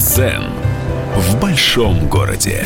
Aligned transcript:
Дзен 0.00 0.44
в 1.14 1.38
большом 1.38 2.08
городе. 2.08 2.64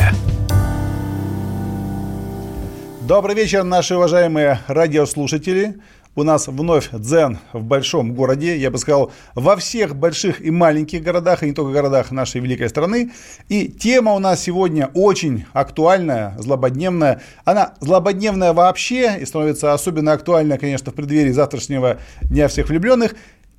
Добрый 3.01 3.35
вечер, 3.35 3.65
наши 3.65 3.97
уважаемые 3.97 4.61
радиослушатели. 4.67 5.75
У 6.15 6.23
нас 6.23 6.47
вновь 6.47 6.91
дзен 6.93 7.39
в 7.51 7.61
большом 7.61 8.13
городе, 8.13 8.57
я 8.57 8.71
бы 8.71 8.77
сказал, 8.77 9.11
во 9.33 9.57
всех 9.57 9.97
больших 9.97 10.39
и 10.39 10.49
маленьких 10.49 11.03
городах, 11.03 11.43
и 11.43 11.47
не 11.47 11.51
только 11.51 11.73
городах 11.73 12.09
нашей 12.11 12.39
великой 12.39 12.69
страны. 12.69 13.11
И 13.49 13.67
тема 13.67 14.13
у 14.13 14.19
нас 14.19 14.41
сегодня 14.41 14.89
очень 14.93 15.43
актуальная, 15.51 16.33
злободневная. 16.39 17.21
Она 17.43 17.73
злободневная 17.81 18.53
вообще 18.53 19.17
и 19.19 19.25
становится 19.25 19.73
особенно 19.73 20.13
актуальной, 20.13 20.57
конечно, 20.57 20.93
в 20.93 20.95
преддверии 20.95 21.31
завтрашнего 21.31 21.97
Дня 22.21 22.47
всех 22.47 22.69
влюбленных. 22.69 23.13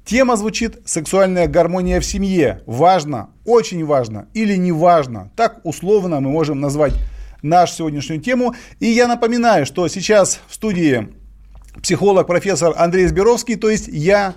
Тема 0.06 0.37
звучит 0.37 0.78
«Сексуальная 0.84 1.48
гармония 1.48 1.98
в 1.98 2.05
семье». 2.05 2.62
Важно, 2.64 3.30
очень 3.45 3.84
важно 3.84 4.28
или 4.34 4.55
не 4.55 4.70
важно. 4.70 5.33
Так 5.34 5.59
условно 5.64 6.20
мы 6.20 6.30
можем 6.30 6.60
назвать 6.60 6.92
нашу 7.42 7.74
сегодняшнюю 7.74 8.20
тему. 8.20 8.55
И 8.78 8.87
я 8.87 9.09
напоминаю, 9.09 9.66
что 9.66 9.88
сейчас 9.88 10.38
в 10.47 10.55
студии 10.55 11.09
психолог, 11.83 12.28
профессор 12.28 12.73
Андрей 12.77 13.09
Сберовский, 13.09 13.56
то 13.56 13.69
есть 13.69 13.88
я. 13.88 14.34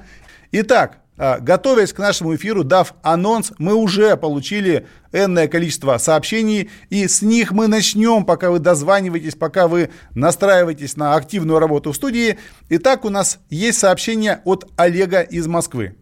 Итак, 0.51 1.03
готовясь 1.19 1.93
к 1.93 1.99
нашему 1.99 2.35
эфиру, 2.35 2.63
дав 2.63 2.93
анонс, 3.03 3.51
мы 3.57 3.73
уже 3.73 4.15
получили 4.15 4.87
энное 5.11 5.47
количество 5.47 5.97
сообщений, 5.97 6.69
и 6.89 7.07
с 7.07 7.21
них 7.21 7.51
мы 7.51 7.67
начнем, 7.67 8.23
пока 8.23 8.51
вы 8.51 8.59
дозваниваетесь, 8.59 9.35
пока 9.35 9.67
вы 9.67 9.89
настраиваетесь 10.15 10.95
на 10.95 11.15
активную 11.15 11.59
работу 11.59 11.91
в 11.91 11.95
студии. 11.95 12.39
Итак, 12.69 13.03
у 13.03 13.09
нас 13.09 13.39
есть 13.49 13.79
сообщение 13.79 14.41
от 14.45 14.71
Олега 14.77 15.21
из 15.21 15.45
Москвы. 15.47 15.95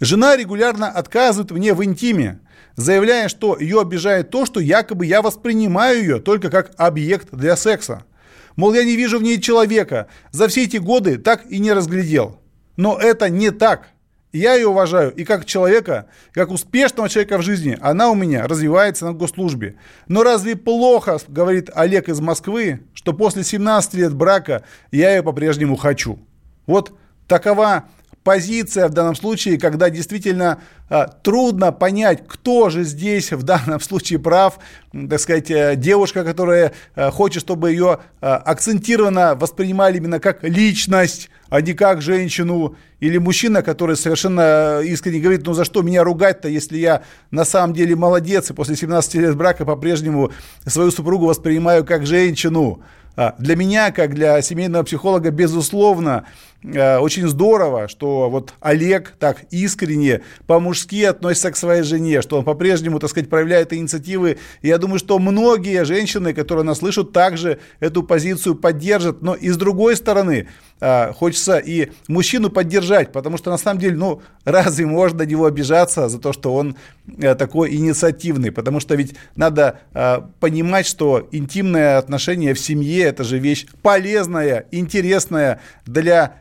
Жена 0.00 0.36
регулярно 0.36 0.88
отказывает 0.88 1.50
мне 1.50 1.74
в 1.74 1.84
интиме, 1.84 2.40
заявляя, 2.76 3.28
что 3.28 3.58
ее 3.58 3.80
обижает 3.80 4.30
то, 4.30 4.46
что 4.46 4.60
якобы 4.60 5.06
я 5.06 5.22
воспринимаю 5.22 6.00
ее 6.00 6.18
только 6.18 6.50
как 6.50 6.72
объект 6.78 7.28
для 7.32 7.56
секса. 7.56 8.04
Мол, 8.56 8.74
я 8.74 8.84
не 8.84 8.96
вижу 8.96 9.18
в 9.18 9.22
ней 9.22 9.40
человека. 9.40 10.08
За 10.30 10.48
все 10.48 10.64
эти 10.64 10.76
годы 10.76 11.18
так 11.18 11.46
и 11.46 11.58
не 11.58 11.72
разглядел. 11.72 12.41
Но 12.82 12.98
это 12.98 13.28
не 13.28 13.52
так. 13.52 13.90
Я 14.32 14.54
ее 14.54 14.66
уважаю 14.66 15.14
и 15.14 15.22
как 15.22 15.44
человека, 15.44 16.06
как 16.32 16.50
успешного 16.50 17.08
человека 17.08 17.38
в 17.38 17.42
жизни, 17.42 17.78
она 17.80 18.10
у 18.10 18.16
меня 18.16 18.48
развивается 18.48 19.04
на 19.04 19.12
госслужбе. 19.12 19.76
Но 20.08 20.24
разве 20.24 20.56
плохо, 20.56 21.18
говорит 21.28 21.70
Олег 21.76 22.08
из 22.08 22.18
Москвы, 22.18 22.80
что 22.92 23.12
после 23.12 23.44
17 23.44 23.94
лет 23.94 24.14
брака 24.14 24.64
я 24.90 25.14
ее 25.14 25.22
по-прежнему 25.22 25.76
хочу? 25.76 26.18
Вот 26.66 26.92
такова 27.28 27.84
позиция 28.24 28.88
в 28.88 28.92
данном 28.92 29.14
случае, 29.14 29.58
когда 29.58 29.90
действительно 29.90 30.58
а, 30.88 31.06
трудно 31.06 31.72
понять, 31.72 32.24
кто 32.26 32.70
же 32.70 32.84
здесь 32.84 33.32
в 33.32 33.42
данном 33.42 33.80
случае 33.80 34.18
прав, 34.18 34.58
так 34.92 35.20
сказать, 35.20 35.50
э, 35.50 35.74
девушка, 35.76 36.24
которая 36.24 36.72
а, 36.94 37.10
хочет, 37.10 37.42
чтобы 37.42 37.70
ее 37.70 37.98
а, 38.20 38.36
акцентированно 38.36 39.34
воспринимали 39.34 39.96
именно 39.96 40.20
как 40.20 40.44
личность, 40.44 41.30
а 41.48 41.60
не 41.60 41.72
как 41.74 42.00
женщину, 42.02 42.76
или 43.00 43.18
мужчина, 43.18 43.62
который 43.62 43.96
совершенно 43.96 44.80
искренне 44.80 45.20
говорит, 45.20 45.46
ну 45.46 45.54
за 45.54 45.64
что 45.64 45.82
меня 45.82 46.04
ругать-то, 46.04 46.48
если 46.48 46.78
я 46.78 47.02
на 47.30 47.44
самом 47.44 47.74
деле 47.74 47.96
молодец, 47.96 48.50
и 48.50 48.54
после 48.54 48.76
17 48.76 49.14
лет 49.16 49.36
брака 49.36 49.64
по-прежнему 49.64 50.30
свою 50.66 50.90
супругу 50.90 51.26
воспринимаю 51.26 51.84
как 51.84 52.06
женщину. 52.06 52.82
А, 53.14 53.34
для 53.38 53.56
меня, 53.56 53.90
как 53.90 54.14
для 54.14 54.40
семейного 54.40 54.84
психолога, 54.84 55.30
безусловно, 55.30 56.24
э, 56.24 56.51
очень 56.64 57.26
здорово, 57.26 57.88
что 57.88 58.30
вот 58.30 58.54
Олег 58.60 59.14
так 59.18 59.44
искренне, 59.50 60.22
по-мужски 60.46 61.02
относится 61.02 61.50
к 61.50 61.56
своей 61.56 61.82
жене, 61.82 62.22
что 62.22 62.38
он 62.38 62.44
по-прежнему, 62.44 63.00
так 63.00 63.10
сказать, 63.10 63.28
проявляет 63.28 63.72
инициативы. 63.72 64.38
Я 64.62 64.78
думаю, 64.78 64.98
что 64.98 65.18
многие 65.18 65.84
женщины, 65.84 66.32
которые 66.34 66.64
нас 66.64 66.78
слышат, 66.78 67.12
также 67.12 67.58
эту 67.80 68.02
позицию 68.02 68.54
поддержат. 68.54 69.22
Но 69.22 69.34
и 69.34 69.48
с 69.48 69.56
другой 69.56 69.96
стороны, 69.96 70.48
э, 70.80 71.12
хочется 71.12 71.58
и 71.58 71.90
мужчину 72.06 72.48
поддержать, 72.48 73.10
потому 73.10 73.38
что 73.38 73.50
на 73.50 73.58
самом 73.58 73.80
деле, 73.80 73.96
ну, 73.96 74.22
разве 74.44 74.86
можно 74.86 75.18
на 75.18 75.22
него 75.22 75.46
обижаться 75.46 76.08
за 76.08 76.18
то, 76.20 76.32
что 76.32 76.54
он 76.54 76.76
э, 77.18 77.34
такой 77.34 77.74
инициативный? 77.74 78.52
Потому 78.52 78.78
что 78.78 78.94
ведь 78.94 79.14
надо 79.36 79.80
понимать, 80.40 80.86
что 80.86 81.28
интимное 81.32 81.98
отношение 81.98 82.54
в 82.54 82.60
семье 82.60 83.04
это 83.04 83.24
же 83.24 83.38
вещь 83.38 83.66
полезная, 83.82 84.66
интересная 84.70 85.60
для 85.86 86.36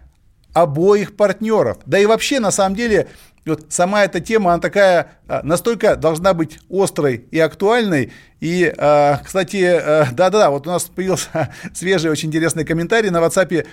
обоих 0.53 1.16
партнеров. 1.16 1.78
Да 1.85 2.00
и 2.00 2.06
вообще, 2.06 2.39
на 2.39 2.51
самом 2.51 2.75
деле, 2.75 3.07
вот 3.45 3.66
сама 3.69 4.03
эта 4.03 4.19
тема, 4.19 4.53
она 4.53 4.62
такая, 4.62 5.13
а, 5.28 5.41
настолько 5.44 5.95
должна 5.95 6.34
быть 6.34 6.59
острой 6.69 7.28
и 7.31 7.39
актуальной. 7.39 8.12
И, 8.39 8.73
а, 8.78 9.22
кстати, 9.23 9.63
а, 9.63 10.07
да-да-да, 10.11 10.50
вот 10.51 10.67
у 10.67 10.69
нас 10.69 10.84
появился 10.84 11.53
свежий, 11.73 12.11
очень 12.11 12.29
интересный 12.29 12.66
комментарий 12.66 13.09
на 13.09 13.17
WhatsApp. 13.17 13.67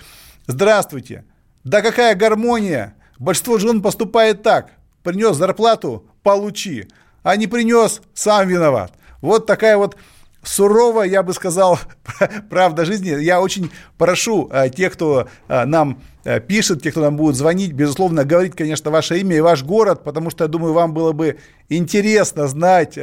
Здравствуйте. 0.47 1.25
Да 1.63 1.81
какая 1.81 2.15
гармония? 2.15 2.95
Большинство 3.19 3.57
жен 3.57 3.81
поступает 3.81 4.43
так. 4.43 4.71
Принес 5.03 5.35
зарплату, 5.35 6.05
получи. 6.23 6.87
А 7.21 7.35
не 7.35 7.47
принес, 7.47 8.01
сам 8.13 8.47
виноват. 8.47 8.93
Вот 9.21 9.45
такая 9.45 9.77
вот 9.77 9.97
сурово, 10.43 11.03
я 11.03 11.23
бы 11.23 11.33
сказал, 11.33 11.79
правда 12.49 12.85
жизни. 12.85 13.09
Я 13.21 13.41
очень 13.41 13.71
прошу 13.97 14.49
э, 14.51 14.69
тех, 14.69 14.93
кто 14.93 15.27
э, 15.47 15.65
нам 15.65 16.01
э, 16.23 16.39
пишет, 16.39 16.81
тех, 16.81 16.93
кто 16.93 17.01
нам 17.01 17.17
будет 17.17 17.35
звонить, 17.35 17.73
безусловно, 17.73 18.23
говорить, 18.23 18.55
конечно, 18.55 18.91
ваше 18.91 19.19
имя 19.19 19.37
и 19.37 19.41
ваш 19.41 19.63
город, 19.63 20.03
потому 20.03 20.29
что, 20.29 20.45
я 20.45 20.47
думаю, 20.47 20.73
вам 20.73 20.93
было 20.93 21.11
бы 21.11 21.37
интересно 21.67 22.47
знать 22.47 22.97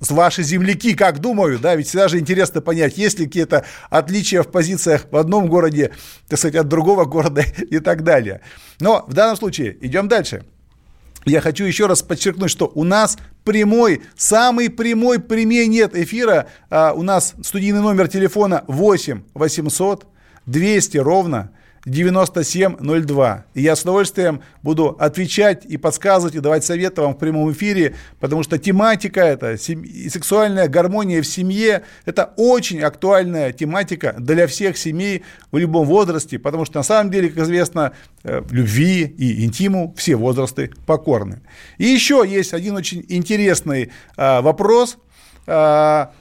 ваши 0.00 0.42
земляки, 0.42 0.94
как 0.94 1.20
думают, 1.20 1.60
да, 1.60 1.76
ведь 1.76 1.86
всегда 1.86 2.08
же 2.08 2.18
интересно 2.18 2.60
понять, 2.60 2.98
есть 2.98 3.18
ли 3.18 3.26
какие-то 3.26 3.64
отличия 3.88 4.42
в 4.42 4.48
позициях 4.48 5.06
в 5.10 5.16
одном 5.16 5.48
городе, 5.48 5.92
так 6.28 6.38
сказать, 6.38 6.56
от 6.56 6.68
другого 6.68 7.04
города 7.04 7.42
и 7.70 7.78
так 7.78 8.02
далее. 8.02 8.40
Но 8.80 9.04
в 9.06 9.14
данном 9.14 9.36
случае 9.36 9.76
идем 9.80 10.08
дальше. 10.08 10.44
Я 11.26 11.40
хочу 11.42 11.64
еще 11.64 11.86
раз 11.86 12.02
подчеркнуть, 12.02 12.50
что 12.50 12.70
у 12.74 12.82
нас 12.82 13.18
прямой, 13.44 14.02
самый 14.16 14.70
прямой 14.70 15.18
прямей 15.20 15.66
нет 15.66 15.96
эфира. 15.96 16.46
А, 16.68 16.92
у 16.92 17.02
нас 17.02 17.34
студийный 17.42 17.80
номер 17.80 18.08
телефона 18.08 18.64
8 18.66 19.22
800 19.34 20.06
200 20.46 20.98
ровно 20.98 21.50
9702. 21.86 23.44
И 23.54 23.62
я 23.62 23.74
с 23.74 23.82
удовольствием 23.82 24.42
буду 24.62 24.96
отвечать 24.98 25.64
и 25.64 25.76
подсказывать, 25.76 26.34
и 26.34 26.40
давать 26.40 26.64
советы 26.64 27.00
вам 27.02 27.14
в 27.14 27.18
прямом 27.18 27.50
эфире, 27.52 27.94
потому 28.18 28.42
что 28.42 28.58
тематика 28.58 29.20
это, 29.20 29.56
сексуальная 29.56 30.68
гармония 30.68 31.22
в 31.22 31.26
семье, 31.26 31.82
это 32.04 32.32
очень 32.36 32.82
актуальная 32.82 33.52
тематика 33.52 34.14
для 34.18 34.46
всех 34.46 34.76
семей 34.76 35.22
в 35.50 35.56
любом 35.56 35.86
возрасте, 35.86 36.38
потому 36.38 36.64
что 36.64 36.78
на 36.78 36.82
самом 36.82 37.10
деле, 37.10 37.30
как 37.30 37.44
известно, 37.44 37.92
э, 38.24 38.42
любви 38.50 39.04
и 39.04 39.44
интиму 39.44 39.94
все 39.96 40.16
возрасты 40.16 40.70
покорны. 40.86 41.40
И 41.78 41.86
еще 41.86 42.24
есть 42.26 42.52
один 42.52 42.76
очень 42.76 43.04
интересный 43.08 43.90
а, 44.16 44.42
вопрос. 44.42 44.98
А, 45.46 46.12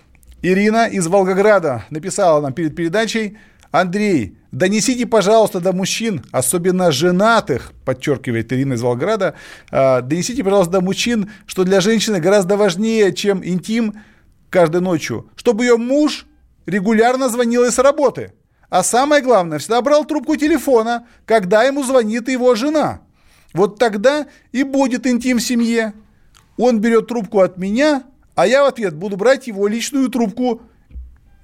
Ирина 0.42 0.88
из 0.88 1.08
Волгограда 1.08 1.84
написала 1.90 2.42
нам 2.42 2.54
перед 2.54 2.76
передачей, 2.76 3.38
Андрей, 3.72 4.38
донесите, 4.52 5.06
пожалуйста, 5.06 5.60
до 5.60 5.74
мужчин, 5.74 6.26
особенно 6.32 6.92
женатых, 6.92 7.72
подчеркивает 7.86 8.52
Ирина 8.52 8.74
из 8.74 8.82
Волграда, 8.82 9.36
а, 9.72 10.02
донесите, 10.02 10.44
пожалуйста, 10.44 10.74
до 10.74 10.82
мужчин, 10.82 11.30
что 11.46 11.64
для 11.64 11.80
женщины 11.80 12.20
гораздо 12.20 12.58
важнее, 12.58 13.14
чем 13.14 13.46
интим 13.46 14.02
каждой 14.50 14.82
ночью, 14.82 15.30
чтобы 15.36 15.66
ее 15.66 15.78
муж 15.78 16.26
регулярно 16.66 17.30
звонил 17.30 17.64
из 17.64 17.78
работы. 17.78 18.34
А 18.70 18.84
самое 18.84 19.22
главное, 19.22 19.60
всегда 19.60 19.82
брал 19.82 20.06
трубку 20.06 20.36
телефона, 20.36 21.08
когда 21.26 21.64
ему 21.64 21.84
звонит 21.84 22.30
его 22.30 22.56
жена. 22.56 23.02
Вот 23.54 23.80
тогда 23.80 24.28
и 24.52 24.64
будет 24.64 25.08
интим 25.08 25.38
в 25.38 25.42
семье. 25.42 25.94
Он 26.58 26.80
берет 26.80 27.08
трубку 27.08 27.40
от 27.40 27.58
меня, 27.58 28.04
а 28.36 28.46
я 28.46 28.64
в 28.64 28.68
ответ 28.68 28.96
буду 28.96 29.18
брать 29.18 29.48
его 29.48 29.68
личную 29.68 30.10
трубку 30.10 30.62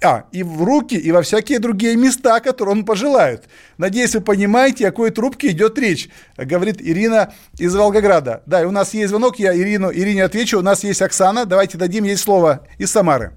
а, 0.03 0.25
и 0.31 0.43
в 0.43 0.63
руки, 0.63 0.95
и 0.95 1.11
во 1.11 1.21
всякие 1.21 1.59
другие 1.59 1.95
места, 1.95 2.39
которые 2.39 2.73
он 2.73 2.85
пожелает. 2.85 3.45
Надеюсь, 3.77 4.13
вы 4.13 4.21
понимаете, 4.21 4.87
о 4.87 4.91
какой 4.91 5.09
трубке 5.09 5.49
идет 5.49 5.79
речь, 5.79 6.09
говорит 6.37 6.81
Ирина 6.81 7.33
из 7.57 7.75
Волгограда. 7.75 8.43
Да, 8.45 8.61
и 8.61 8.65
у 8.65 8.71
нас 8.71 8.93
есть 8.93 9.09
звонок, 9.09 9.39
я 9.39 9.55
Ирину, 9.55 9.91
Ирине 9.91 10.23
отвечу. 10.23 10.59
У 10.59 10.61
нас 10.61 10.83
есть 10.83 11.01
Оксана, 11.01 11.45
давайте 11.45 11.77
дадим 11.77 12.03
ей 12.03 12.17
слово 12.17 12.67
из 12.77 12.91
Самары. 12.91 13.33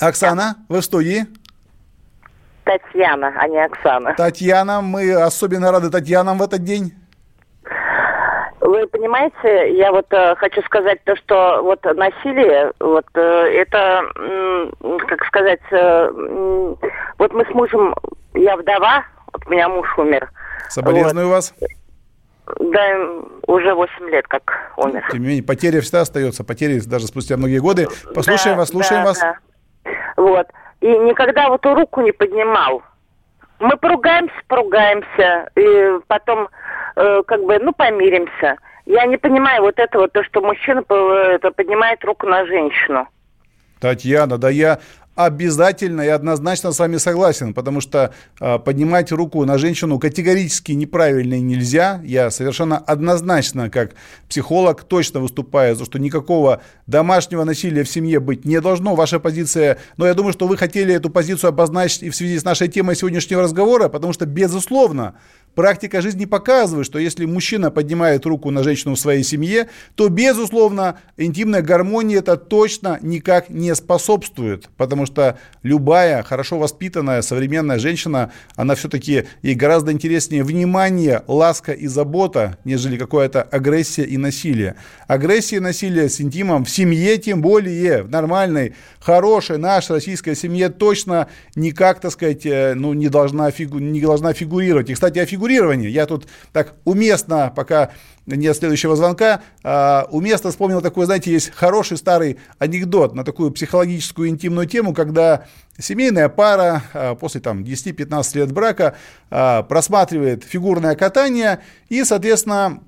Оксана, 0.00 0.56
вы 0.68 0.80
в 0.80 0.84
студии? 0.84 1.26
Татьяна, 2.64 3.32
а 3.38 3.46
не 3.46 3.64
Оксана. 3.64 4.14
Татьяна, 4.16 4.80
мы 4.82 5.12
особенно 5.12 5.70
рады 5.70 5.88
Татьянам 5.88 6.38
в 6.38 6.42
этот 6.42 6.64
день. 6.64 6.92
Вы 8.66 8.88
понимаете, 8.88 9.76
я 9.76 9.92
вот 9.92 10.06
э, 10.10 10.34
хочу 10.34 10.60
сказать 10.62 10.98
то, 11.04 11.14
что 11.14 11.62
вот 11.62 11.84
насилие, 11.84 12.72
вот 12.80 13.06
э, 13.14 13.20
это, 13.20 14.02
э, 14.16 14.70
как 15.06 15.24
сказать, 15.26 15.60
э, 15.70 16.10
вот 17.16 17.32
мы 17.32 17.44
с 17.44 17.54
мужем, 17.54 17.94
я 18.34 18.56
вдова, 18.56 19.04
вот 19.32 19.46
у 19.46 19.50
меня 19.50 19.68
муж 19.68 19.86
умер. 19.96 20.28
Соболезную 20.68 21.28
вот. 21.28 21.34
вас. 21.34 21.54
Да, 22.58 22.82
уже 23.46 23.72
8 23.72 24.10
лет 24.10 24.26
как 24.26 24.72
умер. 24.76 25.06
Тем 25.12 25.20
не 25.20 25.28
менее, 25.28 25.44
потеря 25.44 25.80
всегда 25.80 26.00
остается, 26.00 26.42
потери 26.42 26.80
даже 26.80 27.06
спустя 27.06 27.36
многие 27.36 27.60
годы. 27.60 27.86
Послушаем 28.16 28.56
да, 28.56 28.62
вас, 28.62 28.70
слушаем 28.70 29.02
да, 29.02 29.08
вас. 29.08 29.20
Да. 29.20 29.38
Вот. 30.16 30.48
И 30.80 30.88
никогда 30.88 31.50
вот 31.50 31.64
руку 31.64 32.00
не 32.00 32.10
поднимал. 32.10 32.82
Мы 33.60 33.76
поругаемся, 33.76 34.34
поругаемся, 34.48 35.50
и 35.54 36.00
потом 36.08 36.48
э, 36.96 37.22
как 37.26 37.44
бы, 37.44 37.58
ну, 37.58 37.72
помиримся. 37.72 38.56
Я 38.86 39.06
не 39.06 39.16
понимаю 39.16 39.62
вот 39.62 39.78
этого, 39.78 40.08
то, 40.08 40.22
что 40.24 40.40
мужчина 40.40 40.82
поднимает 40.82 42.04
руку 42.04 42.26
на 42.26 42.46
женщину. 42.46 43.06
Татьяна, 43.80 44.38
да 44.38 44.48
я 44.48 44.78
обязательно 45.16 46.02
и 46.02 46.08
однозначно 46.08 46.72
с 46.72 46.78
вами 46.78 46.98
согласен, 46.98 47.54
потому 47.54 47.80
что 47.80 48.12
э, 48.38 48.58
поднимать 48.58 49.10
руку 49.10 49.44
на 49.44 49.56
женщину 49.56 49.98
категорически 49.98 50.72
неправильно 50.72 51.34
и 51.34 51.40
нельзя. 51.40 52.00
Я 52.04 52.30
совершенно 52.30 52.76
однозначно, 52.76 53.70
как 53.70 53.94
психолог, 54.28 54.84
точно 54.84 55.20
выступаю 55.20 55.74
за 55.74 55.86
что 55.86 55.98
никакого 55.98 56.60
домашнего 56.86 57.44
насилия 57.44 57.82
в 57.82 57.88
семье 57.88 58.20
быть 58.20 58.44
не 58.44 58.60
должно. 58.60 58.94
Ваша 58.94 59.18
позиция, 59.18 59.78
но 59.96 60.06
я 60.06 60.12
думаю, 60.12 60.34
что 60.34 60.46
вы 60.46 60.58
хотели 60.58 60.94
эту 60.94 61.08
позицию 61.08 61.48
обозначить 61.48 62.02
и 62.02 62.10
в 62.10 62.14
связи 62.14 62.38
с 62.38 62.44
нашей 62.44 62.68
темой 62.68 62.94
сегодняшнего 62.94 63.42
разговора, 63.42 63.88
потому 63.88 64.12
что, 64.12 64.26
безусловно, 64.26 65.14
Практика 65.56 66.02
жизни 66.02 66.26
показывает, 66.26 66.84
что 66.84 66.98
если 66.98 67.24
мужчина 67.24 67.70
поднимает 67.70 68.26
руку 68.26 68.50
на 68.50 68.62
женщину 68.62 68.94
в 68.94 69.00
своей 69.00 69.24
семье, 69.24 69.68
то, 69.94 70.10
безусловно, 70.10 70.98
интимная 71.16 71.62
гармония 71.62 72.18
это 72.18 72.36
точно 72.36 72.98
никак 73.00 73.48
не 73.48 73.74
способствует, 73.74 74.68
потому 74.76 75.06
что 75.06 75.38
любая 75.62 76.22
хорошо 76.22 76.58
воспитанная 76.58 77.22
современная 77.22 77.78
женщина, 77.78 78.32
она 78.54 78.74
все-таки 78.74 79.24
ей 79.40 79.54
гораздо 79.54 79.92
интереснее 79.92 80.44
внимание, 80.44 81.22
ласка 81.26 81.72
и 81.72 81.86
забота, 81.86 82.58
нежели 82.64 82.98
какая-то 82.98 83.40
агрессия 83.42 84.04
и 84.04 84.18
насилие. 84.18 84.74
Агрессия 85.08 85.56
и 85.56 85.60
насилие 85.60 86.10
с 86.10 86.20
интимом 86.20 86.66
в 86.66 86.70
семье, 86.70 87.16
тем 87.16 87.40
более 87.40 88.02
в 88.02 88.10
нормальной, 88.10 88.74
хорошей 89.00 89.56
нашей 89.56 89.92
российской 89.92 90.34
семье 90.34 90.68
точно 90.68 91.28
никак, 91.54 92.00
так 92.00 92.12
сказать, 92.12 92.44
э, 92.44 92.74
ну, 92.74 92.92
не 92.92 93.08
должна, 93.08 93.50
фигу, 93.50 93.78
не 93.78 94.02
должна 94.02 94.34
фигурировать. 94.34 94.90
И, 94.90 94.94
кстати, 94.94 95.18
о 95.18 95.24
фигурировании 95.24 95.45
фигурирования. 95.46 95.88
Я 95.88 96.06
тут 96.06 96.26
так 96.52 96.74
уместно, 96.84 97.52
пока 97.54 97.90
нет 98.26 98.56
следующего 98.56 98.96
звонка, 98.96 99.42
uh, 99.62 100.08
уместно 100.10 100.50
вспомнил 100.50 100.80
такой, 100.80 101.06
знаете, 101.06 101.30
есть 101.30 101.52
хороший 101.54 101.96
старый 101.96 102.38
анекдот 102.58 103.14
на 103.14 103.24
такую 103.24 103.52
психологическую 103.52 104.28
интимную 104.28 104.66
тему, 104.66 104.92
когда 104.94 105.46
семейная 105.78 106.28
пара 106.28 106.82
uh, 106.92 107.14
после 107.14 107.40
там 107.40 107.62
10-15 107.62 108.38
лет 108.38 108.52
брака 108.52 108.96
uh, 109.30 109.62
просматривает 109.62 110.42
фигурное 110.42 110.96
катание 110.96 111.60
и, 111.88 112.02
соответственно, 112.04 112.82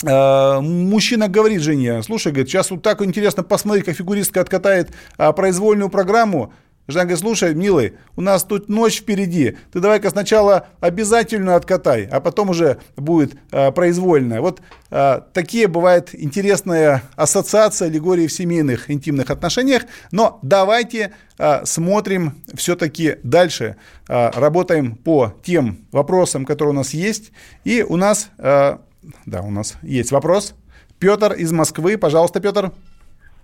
мужчина 0.00 1.26
говорит 1.26 1.60
жене, 1.60 2.04
слушай, 2.04 2.30
говорит, 2.30 2.48
сейчас 2.48 2.70
вот 2.70 2.84
так 2.84 3.02
интересно 3.02 3.42
посмотреть, 3.42 3.84
как 3.84 3.96
фигуристка 3.96 4.40
откатает 4.40 4.92
произвольную 5.16 5.90
программу, 5.90 6.52
Жена 6.88 7.04
говорит, 7.04 7.20
слушай, 7.20 7.54
милый, 7.54 7.98
у 8.16 8.22
нас 8.22 8.44
тут 8.44 8.70
ночь 8.70 9.00
впереди, 9.00 9.58
ты 9.72 9.80
давай-ка 9.80 10.08
сначала 10.08 10.68
обязательно 10.80 11.54
откатай, 11.54 12.06
а 12.10 12.18
потом 12.20 12.48
уже 12.48 12.78
будет 12.96 13.36
э, 13.52 13.70
произвольная. 13.72 14.40
Вот 14.40 14.62
э, 14.90 15.20
такие 15.34 15.68
бывают 15.68 16.14
интересные 16.14 17.02
ассоциации, 17.14 17.88
аллегории 17.88 18.26
в 18.26 18.32
семейных 18.32 18.90
интимных 18.90 19.28
отношениях, 19.28 19.82
но 20.12 20.38
давайте 20.40 21.12
э, 21.36 21.66
смотрим 21.66 22.42
все-таки 22.54 23.16
дальше, 23.22 23.76
э, 24.08 24.30
работаем 24.30 24.96
по 24.96 25.34
тем 25.44 25.80
вопросам, 25.92 26.46
которые 26.46 26.72
у 26.72 26.76
нас 26.76 26.94
есть, 26.94 27.32
и 27.64 27.82
у 27.82 27.96
нас, 27.96 28.30
э, 28.38 28.78
да, 29.26 29.42
у 29.42 29.50
нас 29.50 29.74
есть 29.82 30.10
вопрос. 30.10 30.54
Петр 30.98 31.34
из 31.34 31.52
Москвы, 31.52 31.98
пожалуйста, 31.98 32.40
Петр. 32.40 32.72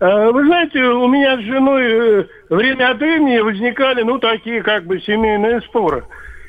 Э, 0.05 0.29
вы 0.31 0.45
знаете, 0.45 0.83
у 0.83 1.07
меня 1.07 1.37
с 1.37 1.41
женой 1.41 1.83
э, 1.83 2.25
время 2.49 2.91
от 2.91 2.97
времени 2.99 3.39
возникали, 3.39 4.03
ну, 4.03 4.19
такие 4.19 4.61
как 4.61 4.85
бы 4.85 4.99
семейные 5.01 5.61
споры. 5.61 6.03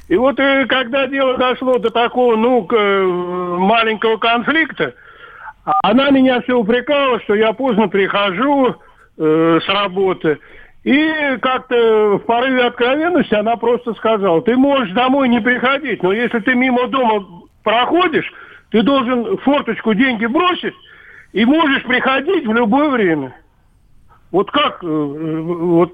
И 0.08 0.16
вот 0.16 0.38
э, 0.38 0.66
когда 0.66 1.06
дело 1.06 1.38
дошло 1.38 1.78
до 1.78 1.90
такого, 1.90 2.36
ну, 2.36 2.68
маленького 3.58 4.18
конфликта, 4.18 4.94
она 5.82 6.10
меня 6.10 6.42
все 6.42 6.54
упрекала, 6.54 7.18
что 7.22 7.34
я 7.34 7.54
поздно 7.54 7.88
прихожу 7.88 8.76
э, 9.16 9.60
с 9.64 9.68
работы. 9.68 10.38
И 10.84 11.38
как-то 11.40 12.18
в 12.18 12.26
порыве 12.26 12.64
откровенности 12.64 13.34
она 13.34 13.56
просто 13.56 13.94
сказала, 13.94 14.42
ты 14.42 14.54
можешь 14.56 14.92
домой 14.92 15.28
не 15.28 15.40
приходить, 15.40 16.02
но 16.02 16.12
если 16.12 16.40
ты 16.40 16.54
мимо 16.54 16.88
дома 16.88 17.26
проходишь, 17.64 18.30
ты 18.70 18.82
должен 18.82 19.38
форточку 19.38 19.94
деньги 19.94 20.26
бросить 20.26 20.74
и 21.32 21.44
можешь 21.46 21.82
приходить 21.84 22.46
в 22.46 22.52
любое 22.52 22.90
время. 22.90 23.34
Вот 24.36 24.50
как, 24.50 24.84
э, 24.84 24.86
вот 24.86 25.92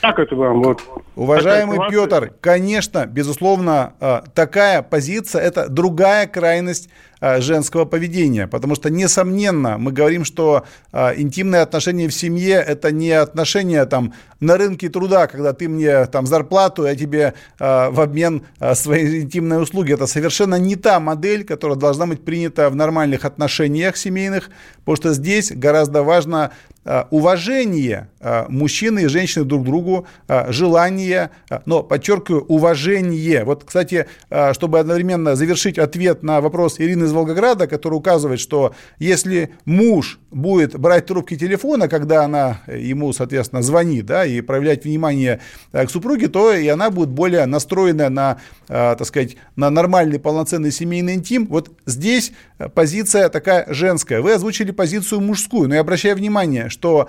как 0.00 0.18
это 0.18 0.34
вам? 0.34 0.64
Вот, 0.64 0.82
Уважаемый 1.14 1.78
Петр, 1.88 2.32
конечно, 2.40 3.06
безусловно, 3.06 3.94
э, 4.00 4.22
такая 4.34 4.82
позиция– 4.82 5.40
это 5.42 5.68
другая 5.68 6.26
крайность 6.26 6.90
женского 7.20 7.84
поведения, 7.84 8.46
потому 8.46 8.74
что, 8.74 8.90
несомненно, 8.90 9.78
мы 9.78 9.92
говорим, 9.92 10.24
что 10.24 10.64
интимные 10.92 11.62
отношения 11.62 12.08
в 12.08 12.14
семье– 12.14 12.54
это 12.66 12.92
не 12.92 13.10
отношения 13.12 13.84
там 13.86 14.12
на 14.40 14.56
рынке 14.56 14.88
труда, 14.88 15.26
когда 15.26 15.52
ты 15.52 15.68
мне 15.68 16.06
там 16.06 16.26
зарплату, 16.26 16.84
я 16.84 16.94
тебе 16.94 17.34
в 17.58 18.00
обмен 18.00 18.42
свои 18.74 19.22
интимные 19.22 19.60
услуги. 19.60 19.94
Это 19.94 20.06
совершенно 20.06 20.56
не 20.56 20.76
та 20.76 21.00
модель, 21.00 21.44
которая 21.44 21.78
должна 21.78 22.06
быть 22.06 22.24
принята 22.24 22.68
в 22.70 22.76
нормальных 22.76 23.24
отношениях 23.24 23.96
семейных, 23.96 24.50
потому 24.80 24.96
что 24.96 25.14
здесь 25.14 25.50
гораздо 25.52 26.02
важно 26.02 26.52
Э, 26.86 27.04
уважение 27.10 28.08
э, 28.20 28.44
мужчины 28.50 29.04
и 29.04 29.06
женщины 29.06 29.46
друг 29.46 29.62
к 29.62 29.64
другу, 29.64 30.06
э, 30.28 30.52
желание, 30.52 31.30
но, 31.64 31.82
подчеркиваю, 31.82 32.44
уважение. 32.44 33.44
Вот, 33.44 33.64
кстати, 33.64 34.06
чтобы 34.52 34.78
одновременно 34.78 35.34
завершить 35.34 35.78
ответ 35.78 36.22
на 36.22 36.42
вопрос 36.42 36.78
Ирины 36.78 37.03
из 37.04 37.12
Волгограда, 37.12 37.66
который 37.66 37.94
указывает, 37.94 38.40
что 38.40 38.74
если 38.98 39.54
муж 39.64 40.18
будет 40.30 40.78
брать 40.78 41.06
трубки 41.06 41.36
телефона, 41.36 41.88
когда 41.88 42.24
она 42.24 42.62
ему, 42.66 43.12
соответственно, 43.12 43.62
звонит, 43.62 44.06
да, 44.06 44.26
и 44.26 44.40
проявлять 44.40 44.84
внимание 44.84 45.40
к 45.72 45.88
супруге, 45.88 46.28
то 46.28 46.52
и 46.52 46.66
она 46.66 46.90
будет 46.90 47.10
более 47.10 47.46
настроена 47.46 48.08
на, 48.08 48.38
так 48.66 49.04
сказать, 49.06 49.36
на 49.56 49.70
нормальный 49.70 50.18
полноценный 50.18 50.72
семейный 50.72 51.14
интим. 51.14 51.46
Вот 51.46 51.70
здесь 51.86 52.32
позиция 52.74 53.28
такая 53.28 53.66
женская. 53.68 54.20
Вы 54.20 54.32
озвучили 54.32 54.72
позицию 54.72 55.20
мужскую, 55.20 55.68
но 55.68 55.74
я 55.74 55.82
обращаю 55.82 56.16
внимание, 56.16 56.68
что 56.68 57.08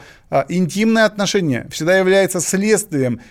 интимное 0.49 1.05
отношение 1.05 1.67
всегда 1.71 1.97
является 1.97 2.39
следствием 2.41 3.21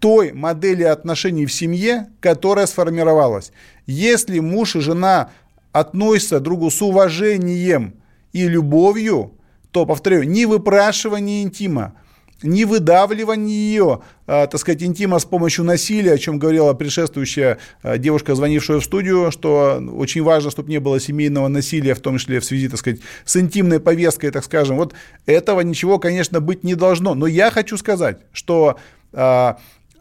той 0.00 0.32
модели 0.32 0.82
отношений 0.82 1.46
в 1.46 1.52
семье, 1.52 2.08
которая 2.18 2.66
сформировалась. 2.66 3.52
Если 3.86 4.40
муж 4.40 4.74
и 4.74 4.80
жена 4.80 5.30
к 5.72 6.40
другу 6.40 6.70
с 6.70 6.82
уважением 6.82 7.94
и 8.32 8.48
любовью, 8.48 9.32
то, 9.70 9.86
повторяю, 9.86 10.28
не 10.28 10.46
выпрашивание 10.46 11.42
интима, 11.42 11.94
не 12.42 12.64
выдавливание 12.64 13.56
ее, 13.56 14.00
э, 14.26 14.46
так 14.46 14.58
сказать, 14.58 14.82
интима 14.82 15.18
с 15.18 15.24
помощью 15.24 15.64
насилия, 15.64 16.12
о 16.12 16.18
чем 16.18 16.38
говорила 16.38 16.72
предшествующая 16.74 17.58
э, 17.82 17.98
девушка, 17.98 18.34
звонившая 18.34 18.80
в 18.80 18.84
студию, 18.84 19.30
что 19.30 19.82
очень 19.92 20.22
важно, 20.22 20.50
чтобы 20.50 20.70
не 20.70 20.78
было 20.78 21.00
семейного 21.00 21.48
насилия, 21.48 21.94
в 21.94 22.00
том 22.00 22.18
числе 22.18 22.40
в 22.40 22.44
связи, 22.44 22.68
так 22.68 22.78
сказать, 22.78 23.00
с 23.24 23.36
интимной 23.36 23.80
повесткой, 23.80 24.30
так 24.30 24.44
скажем. 24.44 24.76
Вот 24.76 24.94
этого 25.26 25.60
ничего, 25.60 25.98
конечно, 25.98 26.40
быть 26.40 26.64
не 26.64 26.74
должно. 26.74 27.14
Но 27.14 27.26
я 27.26 27.50
хочу 27.50 27.76
сказать, 27.76 28.18
что 28.32 28.78
э, 29.12 29.54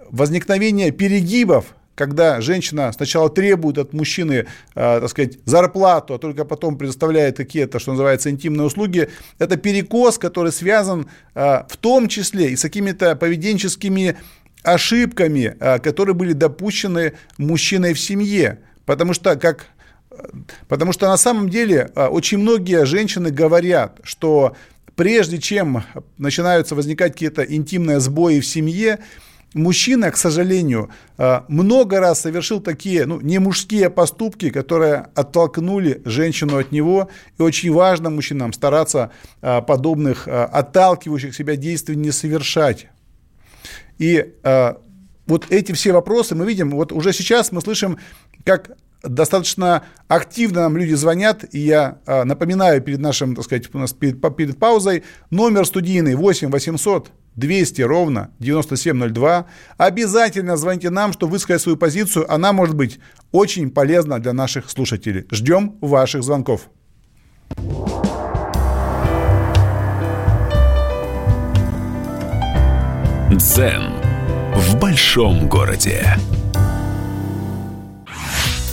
возникновение 0.09 0.91
перегибов 0.91 1.75
когда 2.01 2.41
женщина 2.41 2.91
сначала 2.91 3.29
требует 3.29 3.77
от 3.77 3.93
мужчины, 3.93 4.33
э, 4.33 4.45
так 4.73 5.07
сказать, 5.07 5.37
зарплату, 5.45 6.15
а 6.15 6.17
только 6.17 6.45
потом 6.45 6.75
предоставляет 6.75 7.37
какие-то, 7.37 7.77
что 7.77 7.91
называется, 7.91 8.31
интимные 8.31 8.65
услуги, 8.65 9.09
это 9.37 9.55
перекос, 9.55 10.17
который 10.17 10.51
связан 10.51 11.07
э, 11.35 11.61
в 11.69 11.77
том 11.77 12.07
числе 12.07 12.49
и 12.49 12.55
с 12.55 12.63
какими-то 12.63 13.15
поведенческими 13.15 14.17
ошибками, 14.63 15.55
э, 15.59 15.77
которые 15.77 16.15
были 16.15 16.33
допущены 16.33 17.13
мужчиной 17.37 17.93
в 17.93 17.99
семье. 17.99 18.57
Потому 18.85 19.13
что, 19.13 19.35
как 19.35 19.67
Потому 20.67 20.91
что 20.91 21.07
на 21.07 21.17
самом 21.17 21.49
деле 21.49 21.89
очень 21.95 22.37
многие 22.37 22.85
женщины 22.85 23.31
говорят, 23.31 23.99
что 24.03 24.55
прежде 24.95 25.37
чем 25.37 25.83
начинаются 26.17 26.75
возникать 26.75 27.13
какие-то 27.13 27.43
интимные 27.43 27.99
сбои 27.99 28.39
в 28.39 28.45
семье, 28.45 28.99
мужчина, 29.53 30.11
к 30.11 30.17
сожалению, 30.17 30.89
э, 31.17 31.41
много 31.47 31.99
раз 31.99 32.21
совершил 32.21 32.61
такие, 32.61 33.05
ну, 33.05 33.19
не 33.19 33.39
мужские 33.39 33.89
поступки, 33.89 34.49
которые 34.49 35.07
оттолкнули 35.15 36.01
женщину 36.05 36.57
от 36.57 36.71
него. 36.71 37.09
И 37.37 37.41
очень 37.41 37.71
важно 37.71 38.09
мужчинам 38.09 38.53
стараться 38.53 39.11
э, 39.41 39.61
подобных 39.61 40.27
э, 40.27 40.31
отталкивающих 40.31 41.35
себя 41.35 41.55
действий 41.55 41.95
не 41.95 42.11
совершать. 42.11 42.87
И 43.97 44.33
вот 45.27 45.45
эти 45.51 45.73
все 45.73 45.91
вопросы 45.91 46.33
мы 46.33 46.47
видим, 46.47 46.71
вот 46.71 46.91
уже 46.91 47.13
сейчас 47.13 47.51
мы 47.51 47.61
слышим, 47.61 47.99
как 48.43 48.71
достаточно 49.03 49.83
активно 50.07 50.61
нам 50.61 50.75
люди 50.75 50.95
звонят, 50.95 51.45
и 51.51 51.59
я 51.59 51.99
напоминаю 52.07 52.81
перед 52.81 52.99
нашим, 52.99 53.35
так 53.35 53.45
сказать, 53.45 53.69
у 53.75 53.77
нас 53.77 53.93
перед, 53.93 54.19
перед 54.35 54.57
паузой, 54.57 55.03
номер 55.29 55.67
студийный 55.67 56.15
8 56.15 56.49
800 56.49 57.11
200 57.35 57.81
ровно 57.81 58.31
9702. 58.39 59.45
Обязательно 59.77 60.57
звоните 60.57 60.89
нам, 60.89 61.13
чтобы 61.13 61.31
высказать 61.33 61.61
свою 61.61 61.77
позицию. 61.77 62.31
Она 62.31 62.53
может 62.53 62.75
быть 62.75 62.99
очень 63.31 63.71
полезна 63.71 64.19
для 64.19 64.33
наших 64.33 64.69
слушателей. 64.69 65.25
Ждем 65.31 65.77
ваших 65.81 66.23
звонков. 66.23 66.69
Дзен 73.31 73.93
в 74.55 74.77
большом 74.79 75.47
городе. 75.47 76.17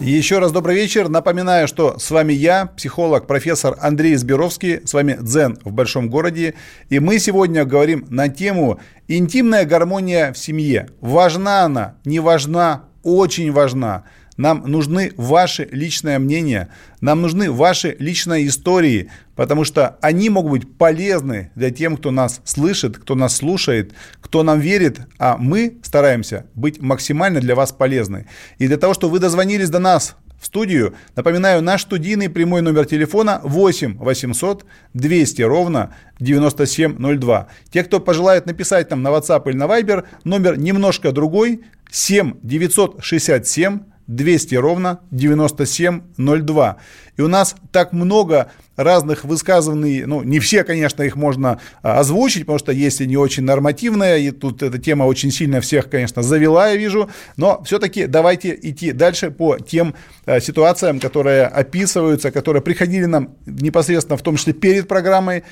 Еще 0.00 0.40
раз 0.40 0.52
добрый 0.52 0.76
вечер. 0.76 1.08
Напоминаю, 1.08 1.66
что 1.66 1.98
с 1.98 2.10
вами 2.10 2.34
я, 2.34 2.66
психолог, 2.66 3.26
профессор 3.26 3.78
Андрей 3.80 4.14
Зберовский, 4.16 4.86
с 4.86 4.92
вами 4.92 5.16
Дзен 5.18 5.58
в 5.64 5.72
большом 5.72 6.10
городе. 6.10 6.54
И 6.90 7.00
мы 7.00 7.18
сегодня 7.18 7.64
говорим 7.64 8.06
на 8.10 8.28
тему 8.28 8.78
«Интимная 9.08 9.64
гармония 9.64 10.34
в 10.34 10.38
семье». 10.38 10.90
Важна 11.00 11.62
она, 11.62 11.96
не 12.04 12.20
важна, 12.20 12.84
очень 13.02 13.50
важна. 13.52 14.04
Нам 14.36 14.64
нужны 14.66 15.12
ваши 15.16 15.68
личные 15.70 16.18
мнения, 16.18 16.68
нам 17.00 17.22
нужны 17.22 17.50
ваши 17.50 17.96
личные 17.98 18.46
истории, 18.48 19.10
потому 19.34 19.64
что 19.64 19.98
они 20.02 20.28
могут 20.28 20.52
быть 20.52 20.76
полезны 20.76 21.50
для 21.54 21.70
тем, 21.70 21.96
кто 21.96 22.10
нас 22.10 22.40
слышит, 22.44 22.98
кто 22.98 23.14
нас 23.14 23.36
слушает, 23.36 23.92
кто 24.20 24.42
нам 24.42 24.60
верит, 24.60 25.00
а 25.18 25.36
мы 25.38 25.78
стараемся 25.82 26.46
быть 26.54 26.80
максимально 26.80 27.40
для 27.40 27.54
вас 27.54 27.72
полезны. 27.72 28.26
И 28.58 28.66
для 28.66 28.76
того, 28.76 28.94
чтобы 28.94 29.14
вы 29.14 29.18
дозвонились 29.20 29.70
до 29.70 29.78
нас 29.78 30.16
в 30.38 30.46
студию. 30.46 30.94
Напоминаю, 31.14 31.62
наш 31.62 31.82
студийный 31.82 32.28
прямой 32.28 32.62
номер 32.62 32.84
телефона 32.84 33.40
8 33.42 33.96
800 33.96 34.66
200 34.94 35.42
ровно 35.42 35.94
9702. 36.20 37.48
Те, 37.70 37.82
кто 37.84 38.00
пожелает 38.00 38.46
написать 38.46 38.90
нам 38.90 39.02
на 39.02 39.08
WhatsApp 39.08 39.48
или 39.48 39.56
на 39.56 39.64
Viber, 39.64 40.04
номер 40.24 40.58
немножко 40.58 41.12
другой 41.12 41.62
7 41.90 42.34
967 42.42 43.80
200 44.06 44.54
ровно 44.56 45.00
9702. 45.10 46.76
И 47.16 47.22
у 47.22 47.28
нас 47.28 47.56
так 47.72 47.92
много 47.92 48.50
разных 48.76 49.24
высказываний, 49.24 50.04
ну, 50.04 50.22
не 50.22 50.38
все, 50.38 50.62
конечно, 50.62 51.02
их 51.02 51.16
можно 51.16 51.60
а, 51.82 52.00
озвучить, 52.00 52.42
потому 52.42 52.58
что 52.58 52.72
есть 52.72 53.00
и 53.00 53.06
не 53.06 53.16
очень 53.16 53.42
нормативная, 53.42 54.18
и 54.18 54.30
тут 54.30 54.62
эта 54.62 54.78
тема 54.78 55.04
очень 55.04 55.30
сильно 55.30 55.60
всех, 55.60 55.88
конечно, 55.88 56.22
завела, 56.22 56.68
я 56.68 56.76
вижу, 56.76 57.10
но 57.36 57.62
все-таки 57.64 58.06
давайте 58.06 58.58
идти 58.62 58.92
дальше 58.92 59.30
по 59.30 59.58
тем 59.58 59.94
а, 60.26 60.40
ситуациям, 60.40 61.00
которые 61.00 61.46
описываются, 61.46 62.30
которые 62.30 62.62
приходили 62.62 63.06
нам 63.06 63.36
непосредственно, 63.46 64.18
в 64.18 64.22
том 64.22 64.36
числе 64.36 64.52
перед 64.52 64.86
программой. 64.86 65.44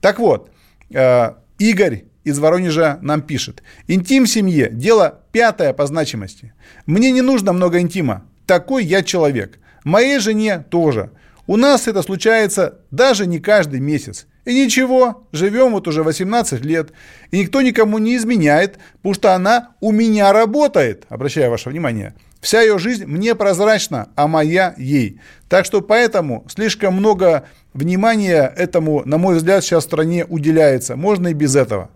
Так 0.00 0.18
вот, 0.18 0.50
а, 0.94 1.36
Игорь 1.58 2.04
из 2.24 2.38
Воронежа 2.38 2.98
нам 3.02 3.22
пишет. 3.22 3.62
Интим 3.88 4.24
в 4.24 4.28
семье– 4.28 4.68
дело 4.72 5.20
пятое 5.32 5.72
по 5.72 5.86
значимости. 5.86 6.52
Мне 6.86 7.10
не 7.10 7.22
нужно 7.22 7.52
много 7.52 7.80
интима. 7.80 8.24
Такой 8.46 8.84
я 8.84 9.02
человек. 9.02 9.58
Моей 9.84 10.18
жене 10.18 10.58
тоже. 10.58 11.10
У 11.46 11.56
нас 11.56 11.88
это 11.88 12.02
случается 12.02 12.78
даже 12.90 13.26
не 13.26 13.40
каждый 13.40 13.80
месяц. 13.80 14.26
И 14.44 14.54
ничего, 14.54 15.26
живем 15.32 15.72
вот 15.72 15.86
уже 15.86 16.02
18 16.02 16.64
лет, 16.64 16.92
и 17.30 17.40
никто 17.40 17.60
никому 17.60 17.98
не 17.98 18.16
изменяет, 18.16 18.78
потому 18.96 19.14
что 19.14 19.34
она 19.34 19.70
у 19.80 19.92
меня 19.92 20.32
работает, 20.32 21.04
обращаю 21.08 21.50
ваше 21.50 21.68
внимание. 21.68 22.14
Вся 22.40 22.62
ее 22.62 22.78
жизнь 22.78 23.04
мне 23.04 23.34
прозрачна, 23.34 24.08
а 24.16 24.26
моя 24.28 24.74
ей. 24.78 25.20
Так 25.48 25.66
что 25.66 25.82
поэтому 25.82 26.46
слишком 26.48 26.94
много 26.94 27.44
внимания 27.74 28.52
этому, 28.56 29.02
на 29.04 29.18
мой 29.18 29.36
взгляд, 29.36 29.62
сейчас 29.62 29.84
в 29.84 29.88
стране 29.88 30.24
уделяется. 30.24 30.96
Можно 30.96 31.28
и 31.28 31.34
без 31.34 31.54
этого. 31.54 31.90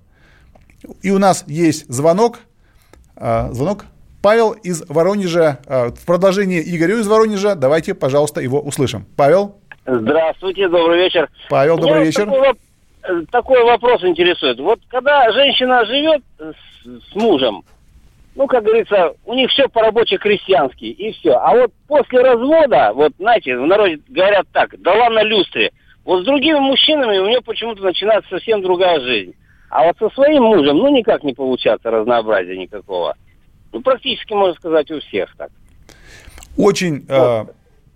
И 1.03 1.11
у 1.11 1.19
нас 1.19 1.45
есть 1.47 1.87
звонок. 1.93 2.41
А, 3.17 3.53
звонок. 3.53 3.87
Павел 4.23 4.53
из 4.53 4.83
Воронежа. 4.89 5.59
А, 5.67 5.91
в 5.91 6.07
продолжение 6.07 6.63
Игорю 6.63 6.99
из 6.99 7.07
Воронежа. 7.07 7.55
Давайте, 7.55 7.95
пожалуйста, 7.95 8.41
его 8.41 8.61
услышим. 8.61 9.07
Павел. 9.17 9.57
Здравствуйте, 9.87 10.69
добрый 10.69 10.99
вечер. 10.99 11.29
Павел, 11.51 11.77
добрый 11.77 12.01
Меня 12.01 12.05
вечер. 12.07 12.27
Такой, 12.27 13.27
такой 13.31 13.65
вопрос 13.65 14.03
интересует. 14.03 14.59
Вот 14.59 14.81
когда 14.89 15.31
женщина 15.33 15.85
живет 15.85 16.23
с, 16.39 17.11
с 17.11 17.15
мужем, 17.15 17.65
ну, 18.35 18.47
как 18.47 18.65
говорится, 18.65 19.15
у 19.25 19.35
них 19.35 19.51
все 19.51 19.69
по-рабоче-крестьянски, 19.69 20.85
и 20.85 21.13
все. 21.13 21.33
А 21.33 21.55
вот 21.55 21.73
после 21.87 22.21
развода, 22.21 22.93
вот, 22.95 23.13
знаете, 23.19 23.57
в 23.57 23.67
народе 23.67 24.01
говорят 24.09 24.47
так, 24.53 24.81
дала 24.81 25.09
на 25.11 25.23
люстре. 25.23 25.71
Вот 26.05 26.23
с 26.23 26.25
другими 26.25 26.59
мужчинами 26.59 27.19
у 27.19 27.27
нее 27.27 27.41
почему-то 27.43 27.83
начинается 27.83 28.29
совсем 28.31 28.61
другая 28.63 29.01
жизнь. 29.01 29.35
А 29.75 29.83
вот 29.83 29.97
со 29.99 30.09
своим 30.11 30.45
мужем, 30.45 30.77
ну, 30.77 30.89
никак 30.97 31.25
не 31.25 31.35
получаться 31.35 31.91
разнообразия 31.91 32.57
никакого. 32.57 33.17
Ну, 33.73 33.83
практически, 33.83 34.33
можно 34.33 34.55
сказать, 34.55 34.89
у 34.93 35.01
всех 35.01 35.35
так. 35.37 35.51
Очень 36.57 37.05
э, 37.09 37.45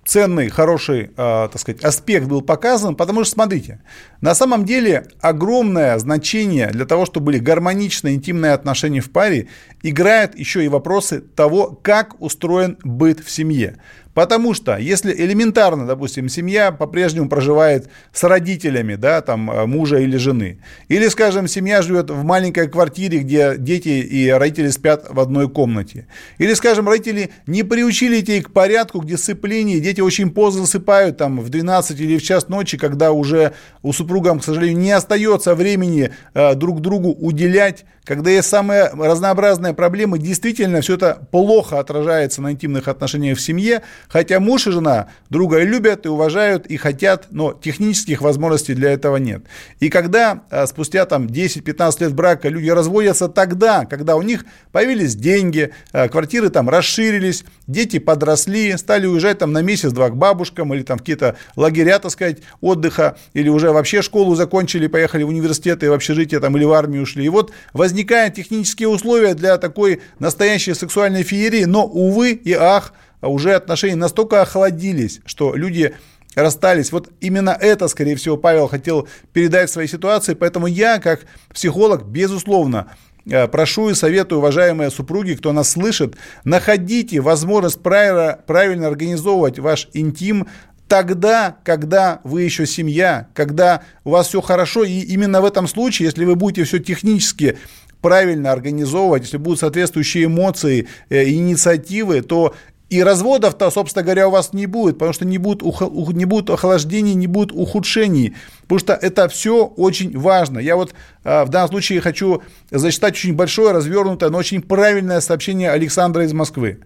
ценный, 0.04 0.49
хороший, 0.49 1.02
э, 1.04 1.08
так 1.16 1.56
сказать, 1.56 1.85
аспект 1.85 2.26
был 2.26 2.42
показан, 2.42 2.97
потому 2.97 3.23
что, 3.23 3.35
смотрите, 3.35 3.80
на 4.20 4.35
самом 4.35 4.64
деле 4.64 5.06
огромное 5.20 5.97
значение 5.99 6.66
для 6.70 6.85
того, 6.85 7.06
чтобы 7.06 7.26
были 7.26 7.38
гармоничные 7.38 8.16
интимные 8.16 8.54
отношения 8.54 9.00
в 9.00 9.12
паре, 9.12 9.47
играют 9.85 10.37
еще 10.37 10.64
и 10.64 10.68
вопросы 10.68 11.20
того, 11.20 11.78
как 11.80 12.20
устроен 12.20 12.76
быт 12.82 13.20
в 13.20 13.30
семье. 13.30 13.76
Потому 14.15 14.55
что 14.55 14.77
если 14.77 15.12
элементарно, 15.12 15.87
допустим, 15.87 16.29
семья 16.29 16.73
по-прежнему 16.73 17.29
проживает 17.29 17.88
с 18.12 18.25
родителями, 18.25 18.97
да, 18.97 19.21
там, 19.21 19.50
э, 19.50 19.67
мужа 19.67 19.99
или 19.99 20.17
жены, 20.17 20.61
или, 20.88 21.09
скажем, 21.09 21.47
семья 21.47 21.83
живет 21.83 22.11
в 22.11 22.25
маленькой 22.25 22.69
квартире, 22.69 23.19
где 23.21 23.57
дети 23.57 23.88
и 23.88 24.29
родители 24.29 24.69
спят 24.69 25.07
в 25.09 25.21
одной 25.21 25.49
комнате, 25.49 26.07
или, 26.38 26.55
скажем, 26.55 26.88
родители 26.88 27.31
не 27.47 27.62
приучили 27.62 28.21
детей 28.21 28.43
к 28.43 28.53
порядку, 28.53 29.00
к 29.00 29.07
дисциплине, 29.07 29.81
дети 29.81 30.00
очень 30.00 30.31
поздно 30.31 30.62
засыпают, 30.62 31.17
там, 31.17 31.41
в 31.41 31.49
12 31.49 32.00
или 32.00 32.19
в 32.19 32.23
час 32.23 32.49
ночи, 32.49 32.77
когда 32.77 33.12
уже 33.12 33.53
у 33.83 33.93
супругам, 33.93 34.41
к 34.41 34.45
сожалению, 34.45 34.79
не 34.79 34.93
остается 34.93 35.55
времени 35.55 36.11
э, 36.35 36.55
друг 36.55 36.81
другу 36.81 37.11
уделять, 37.11 37.85
когда 38.09 38.31
есть 38.31 38.49
самые 38.49 38.91
разнообразные 38.95 39.75
проблемы, 39.75 40.19
действительно 40.19 40.81
все 40.81 40.95
это 40.95 41.29
плохо 41.31 41.79
отражается 41.79 42.41
на 42.41 42.53
интимных 42.53 42.88
отношениях 42.88 43.37
в 43.37 43.41
семье, 43.43 43.83
хотя 44.09 44.41
муж 44.41 44.67
и 44.67 44.73
жена 44.73 45.09
друга 45.31 45.62
любят 45.62 46.07
и 46.07 46.09
уважают 46.09 46.67
и 46.67 46.77
хотят, 46.77 47.29
но 47.31 47.53
технических 47.53 48.21
возможностей 48.21 48.75
для 48.75 48.91
этого 48.91 49.17
нет. 49.19 49.45
И 49.79 49.88
когда 49.88 50.43
а, 50.50 50.67
спустя 50.67 51.05
там 51.07 51.27
10-15 51.27 52.00
лет 52.00 52.15
брака 52.15 52.49
люди 52.49 52.69
разводятся 52.69 53.29
тогда, 53.29 53.85
когда 53.85 54.17
у 54.17 54.23
них 54.23 54.45
появились 54.73 55.15
деньги, 55.15 55.73
а, 55.93 56.09
квартиры 56.09 56.50
там 56.50 56.69
расширились, 56.69 57.45
дети 57.67 57.99
подросли, 58.00 58.77
стали 58.77 59.07
уезжать 59.07 59.38
там 59.38 59.53
на 59.53 59.62
месяц-два 59.62 60.09
к 60.11 60.17
бабушкам 60.17 60.75
или 60.75 60.83
там 60.83 60.99
в 60.99 61.03
какие-то 61.03 61.37
лагеря, 61.55 61.99
так 61.99 62.11
сказать, 62.11 62.38
отдыха, 62.61 63.17
или 63.35 63.49
уже 63.49 63.71
вообще 63.71 64.03
школу 64.03 64.35
закончили, 64.35 64.87
поехали 64.88 65.23
в 65.23 65.29
университеты, 65.29 65.91
в 65.91 65.93
общежитие 65.93 66.41
там 66.41 66.57
или 66.57 66.65
в 66.65 66.73
армию 66.73 67.03
ушли. 67.03 67.25
И 67.25 67.29
вот 67.29 67.53
возник 67.73 68.09
возникают 68.09 68.35
технические 68.35 68.88
условия 68.88 69.35
для 69.35 69.59
такой 69.59 70.00
настоящей 70.19 70.73
сексуальной 70.75 71.25
феерии, 71.25 71.65
но, 71.65 71.85
увы 71.85 72.33
и 72.33 72.55
ах, 72.55 72.95
уже 73.23 73.55
отношения 73.55 73.97
настолько 73.97 74.43
охладились, 74.43 75.21
что 75.25 75.55
люди 75.55 75.95
расстались. 76.35 76.93
Вот 76.93 77.11
именно 77.21 77.51
это, 77.51 77.89
скорее 77.89 78.17
всего, 78.17 78.37
Павел 78.37 78.69
хотел 78.69 79.09
передать 79.33 79.71
в 79.71 79.73
своей 79.73 79.89
ситуации, 79.89 80.35
поэтому 80.35 80.67
я, 80.67 80.99
как 80.99 81.27
психолог, 81.53 82.07
безусловно, 82.07 82.93
э, 83.27 83.49
прошу 83.49 83.91
и 83.91 83.95
советую, 83.95 84.39
уважаемые 84.39 84.91
супруги, 84.91 85.35
кто 85.35 85.53
нас 85.53 85.71
слышит, 85.71 86.17
находите 86.45 87.21
возможность 87.21 87.83
правильно, 87.83 88.39
правильно 88.47 88.87
организовывать 88.87 89.59
ваш 89.59 89.89
интим, 89.93 90.47
тогда, 90.87 91.57
когда 91.65 92.21
вы 92.25 92.43
еще 92.43 92.67
семья, 92.67 93.29
когда 93.35 93.83
у 94.05 94.11
вас 94.11 94.29
все 94.29 94.41
хорошо, 94.41 94.85
и 94.85 95.01
именно 95.01 95.41
в 95.41 95.45
этом 95.45 95.69
случае, 95.69 96.07
если 96.07 96.25
вы 96.25 96.35
будете 96.35 96.65
все 96.65 96.79
технически 96.79 97.59
правильно 98.01 98.53
организовывать, 98.53 99.25
если 99.25 99.39
будут 99.39 99.61
соответствующие 99.61 100.25
эмоции, 100.27 100.87
э, 101.11 101.29
инициативы, 101.29 102.23
то 102.23 102.55
И 102.90 103.02
разводов-то, 103.02 103.71
собственно 103.71 104.02
говоря, 104.02 104.28
у 104.28 104.30
вас 104.30 104.54
не 104.54 104.66
будет, 104.66 104.95
потому 104.97 105.12
что 105.12 105.26
не 105.26 105.37
будет, 105.37 105.62
ух- 105.62 105.92
не 106.14 106.25
будет 106.25 106.49
охлаждений, 106.49 107.14
не 107.14 107.26
будет 107.26 107.52
ухудшений. 107.52 108.35
Потому 108.62 108.78
что 108.78 108.95
это 108.95 109.28
все 109.28 109.66
очень 109.66 110.16
важно. 110.18 110.59
Я 110.59 110.76
вот 110.76 110.95
э, 111.25 111.45
в 111.45 111.50
данном 111.50 111.68
случае 111.68 112.00
хочу 112.00 112.42
зачитать 112.71 113.14
очень 113.14 113.35
большое, 113.35 113.73
развернутое, 113.73 114.30
но 114.30 114.38
очень 114.38 114.62
правильное 114.62 115.21
сообщение 115.21 115.71
Александра 115.71 116.25
из 116.25 116.33
Москвы. 116.33 116.80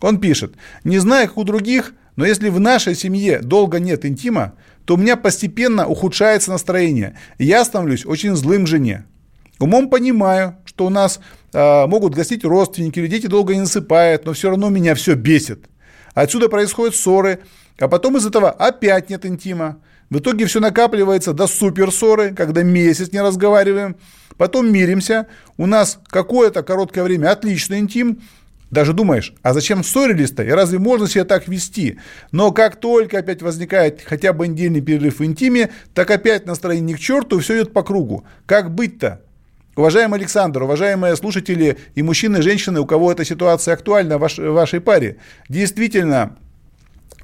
Он 0.00 0.20
пишет, 0.20 0.54
не 0.84 0.98
знаю, 0.98 1.26
как 1.28 1.38
у 1.38 1.44
других, 1.44 1.94
но 2.14 2.24
если 2.24 2.48
в 2.48 2.60
нашей 2.60 2.94
семье 2.94 3.40
долго 3.40 3.80
нет 3.80 4.04
интима, 4.04 4.54
то 4.84 4.94
у 4.94 4.96
меня 4.96 5.16
постепенно 5.16 5.86
ухудшается 5.86 6.52
настроение. 6.52 7.16
Я 7.38 7.64
становлюсь 7.64 8.06
очень 8.06 8.36
злым 8.36 8.66
жене. 8.66 9.04
Умом 9.60 9.90
понимаю, 9.90 10.56
что 10.64 10.86
у 10.86 10.88
нас 10.88 11.20
э, 11.52 11.86
могут 11.86 12.14
гостить 12.14 12.44
родственники, 12.44 12.98
или 12.98 13.08
дети 13.08 13.26
долго 13.26 13.54
не 13.54 13.60
насыпают, 13.60 14.24
но 14.24 14.32
все 14.32 14.48
равно 14.48 14.70
меня 14.70 14.94
все 14.94 15.14
бесит. 15.14 15.66
Отсюда 16.14 16.48
происходят 16.48 16.96
ссоры, 16.96 17.40
а 17.78 17.86
потом 17.86 18.16
из 18.16 18.26
этого 18.26 18.50
опять 18.50 19.10
нет 19.10 19.26
интима. 19.26 19.76
В 20.08 20.18
итоге 20.18 20.46
все 20.46 20.60
накапливается 20.60 21.34
до 21.34 21.46
супер 21.46 21.92
ссоры, 21.92 22.34
когда 22.34 22.62
месяц 22.62 23.12
не 23.12 23.20
разговариваем. 23.20 23.96
Потом 24.38 24.72
миримся, 24.72 25.26
у 25.58 25.66
нас 25.66 26.00
какое-то 26.08 26.62
короткое 26.62 27.04
время 27.04 27.30
отличный 27.30 27.80
интим, 27.80 28.22
даже 28.70 28.94
думаешь, 28.94 29.34
а 29.42 29.52
зачем 29.52 29.84
ссорились-то? 29.84 30.42
И 30.42 30.48
разве 30.48 30.78
можно 30.78 31.06
себя 31.06 31.24
так 31.24 31.48
вести? 31.48 31.98
Но 32.32 32.50
как 32.52 32.76
только 32.76 33.18
опять 33.18 33.42
возникает 33.42 34.00
хотя 34.00 34.32
бы 34.32 34.48
недельный 34.48 34.80
перерыв 34.80 35.18
в 35.18 35.24
интиме, 35.24 35.70
так 35.92 36.10
опять 36.10 36.46
настроение 36.46 36.96
к 36.96 37.00
черту, 37.00 37.40
все 37.40 37.56
идет 37.56 37.74
по 37.74 37.82
кругу. 37.82 38.24
Как 38.46 38.72
быть-то? 38.74 39.20
Уважаемый 39.80 40.18
Александр, 40.18 40.62
уважаемые 40.62 41.16
слушатели 41.16 41.78
и 41.94 42.02
мужчины, 42.02 42.36
и 42.36 42.42
женщины, 42.42 42.80
у 42.80 42.84
кого 42.84 43.12
эта 43.12 43.24
ситуация 43.24 43.72
актуальна 43.72 44.18
в, 44.18 44.20
ваш, 44.20 44.36
в 44.36 44.52
вашей 44.52 44.78
паре, 44.80 45.16
действительно, 45.48 46.36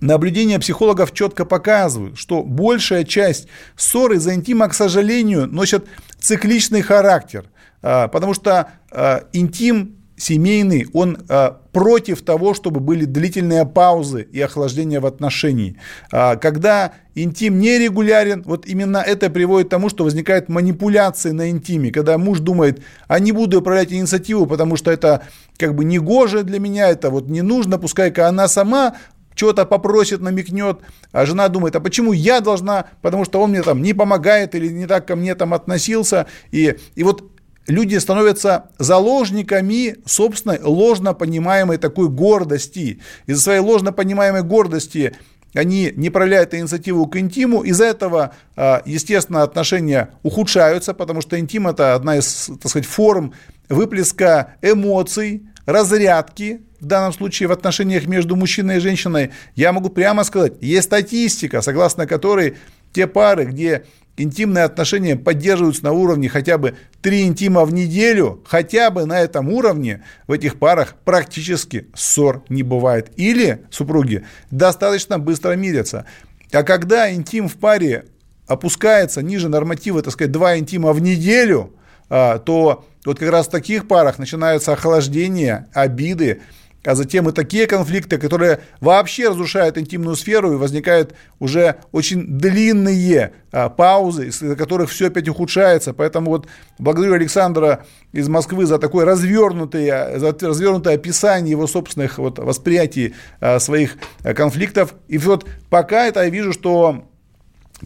Наблюдения 0.00 0.58
психологов 0.58 1.12
четко 1.14 1.46
показывают, 1.46 2.18
что 2.18 2.42
большая 2.42 3.04
часть 3.04 3.48
ссор 3.76 4.12
из-за 4.12 4.34
интима, 4.34 4.68
к 4.68 4.74
сожалению, 4.74 5.46
носят 5.46 5.86
цикличный 6.18 6.82
характер, 6.82 7.46
а, 7.80 8.08
потому 8.08 8.34
что 8.34 8.68
а, 8.90 9.24
интим 9.32 9.96
семейный, 10.16 10.86
он 10.92 11.18
э, 11.28 11.50
против 11.72 12.22
того, 12.22 12.54
чтобы 12.54 12.80
были 12.80 13.04
длительные 13.04 13.66
паузы 13.66 14.26
и 14.32 14.40
охлаждение 14.40 15.00
в 15.00 15.06
отношении. 15.06 15.78
Э, 16.10 16.36
когда 16.36 16.92
интим 17.14 17.58
нерегулярен, 17.58 18.42
вот 18.46 18.66
именно 18.66 18.98
это 18.98 19.30
приводит 19.30 19.68
к 19.68 19.70
тому, 19.70 19.88
что 19.88 20.04
возникает 20.04 20.48
манипуляции 20.48 21.30
на 21.30 21.50
интиме, 21.50 21.90
когда 21.90 22.16
муж 22.18 22.40
думает, 22.40 22.82
а 23.08 23.18
не 23.18 23.32
буду 23.32 23.60
управлять 23.60 23.92
инициативу, 23.92 24.46
потому 24.46 24.76
что 24.76 24.90
это 24.90 25.22
как 25.58 25.74
бы 25.74 25.84
не 25.84 25.98
гоже 25.98 26.42
для 26.42 26.58
меня, 26.58 26.88
это 26.88 27.10
вот 27.10 27.28
не 27.28 27.42
нужно, 27.42 27.78
пускай-ка 27.78 28.28
она 28.28 28.48
сама 28.48 28.94
что-то 29.34 29.66
попросит, 29.66 30.20
намекнет, 30.20 30.78
а 31.12 31.26
жена 31.26 31.48
думает, 31.48 31.76
а 31.76 31.80
почему 31.80 32.12
я 32.12 32.40
должна, 32.40 32.86
потому 33.02 33.24
что 33.26 33.40
он 33.40 33.50
мне 33.50 33.62
там 33.62 33.82
не 33.82 33.92
помогает 33.92 34.54
или 34.54 34.68
не 34.68 34.86
так 34.86 35.06
ко 35.06 35.14
мне 35.14 35.34
там 35.34 35.52
относился. 35.52 36.26
И, 36.50 36.76
и 36.94 37.02
вот 37.02 37.35
люди 37.66 37.96
становятся 37.96 38.70
заложниками 38.78 39.96
собственной 40.04 40.60
ложно 40.62 41.14
понимаемой 41.14 41.78
такой 41.78 42.08
гордости. 42.08 43.00
Из-за 43.26 43.42
своей 43.42 43.60
ложно 43.60 43.92
понимаемой 43.92 44.42
гордости 44.42 45.16
они 45.54 45.92
не 45.96 46.10
проявляют 46.10 46.54
инициативу 46.54 47.06
к 47.06 47.16
интиму, 47.16 47.62
из-за 47.62 47.86
этого, 47.86 48.34
а, 48.56 48.82
естественно, 48.84 49.42
отношения 49.42 50.10
ухудшаются, 50.22 50.92
потому 50.92 51.22
что 51.22 51.38
интим– 51.38 51.66
это 51.68 51.94
одна 51.94 52.18
из, 52.18 52.50
так 52.60 52.70
сказать, 52.70 52.86
форм 52.86 53.32
выплеска 53.68 54.56
эмоций, 54.60 55.44
разрядки, 55.64 56.60
в 56.78 56.84
данном 56.84 57.12
случае 57.12 57.48
в 57.48 57.52
отношениях 57.52 58.06
между 58.06 58.36
мужчиной 58.36 58.76
и 58.76 58.80
женщиной. 58.80 59.30
Я 59.54 59.72
могу 59.72 59.88
прямо 59.88 60.24
сказать, 60.24 60.54
есть 60.60 60.86
статистика, 60.86 61.62
согласно 61.62 62.06
которой 62.06 62.56
те 62.92 63.06
пары, 63.06 63.46
где 63.46 63.84
интимные 64.16 64.64
отношения 64.64 65.16
поддерживаются 65.16 65.84
на 65.84 65.92
уровне 65.92 66.28
хотя 66.28 66.58
бы 66.58 66.74
три 67.02 67.22
интима 67.24 67.64
в 67.64 67.72
неделю, 67.72 68.42
хотя 68.46 68.90
бы 68.90 69.04
на 69.06 69.20
этом 69.20 69.48
уровне 69.48 70.02
в 70.26 70.32
этих 70.32 70.58
парах 70.58 70.94
практически 71.04 71.88
ссор 71.94 72.44
не 72.48 72.62
бывает. 72.62 73.10
Или 73.16 73.62
супруги 73.70 74.24
достаточно 74.50 75.18
быстро 75.18 75.52
мирятся. 75.52 76.06
А 76.52 76.62
когда 76.62 77.12
интим 77.12 77.48
в 77.48 77.56
паре 77.56 78.06
опускается 78.46 79.22
ниже 79.22 79.48
норматива, 79.48 80.02
так 80.02 80.12
сказать, 80.12 80.32
два 80.32 80.56
интима 80.56 80.92
в 80.92 81.00
неделю, 81.00 81.74
а, 82.08 82.38
то 82.38 82.86
вот 83.04 83.18
как 83.18 83.30
раз 83.30 83.48
в 83.48 83.50
таких 83.50 83.88
парах 83.88 84.18
начинаются 84.18 84.72
охлаждения, 84.72 85.68
обиды, 85.72 86.42
а 86.86 86.94
затем 86.94 87.28
и 87.28 87.32
такие 87.32 87.66
конфликты, 87.66 88.18
которые 88.18 88.60
вообще 88.80 89.28
разрушают 89.28 89.76
интимную 89.76 90.16
сферу 90.16 90.52
и 90.52 90.56
возникают 90.56 91.14
уже 91.38 91.76
очень 91.92 92.38
длинные 92.38 93.32
а, 93.52 93.68
паузы, 93.68 94.28
из-за 94.28 94.56
которых 94.56 94.90
все 94.90 95.08
опять 95.08 95.28
ухудшается. 95.28 95.92
Поэтому 95.92 96.30
вот 96.30 96.46
благодарю 96.78 97.14
Александра 97.14 97.84
из 98.12 98.28
Москвы 98.28 98.66
за 98.66 98.78
такое 98.78 99.04
развернутое, 99.04 100.18
за 100.18 100.36
развернутое 100.40 100.94
описание 100.94 101.50
его 101.50 101.66
собственных 101.66 102.18
вот 102.18 102.38
восприятий 102.38 103.14
а, 103.40 103.58
своих 103.58 103.96
а, 104.22 104.34
конфликтов. 104.34 104.94
И 105.08 105.18
вот 105.18 105.46
пока 105.68 106.06
это 106.06 106.22
я 106.22 106.30
вижу, 106.30 106.52
что 106.52 107.04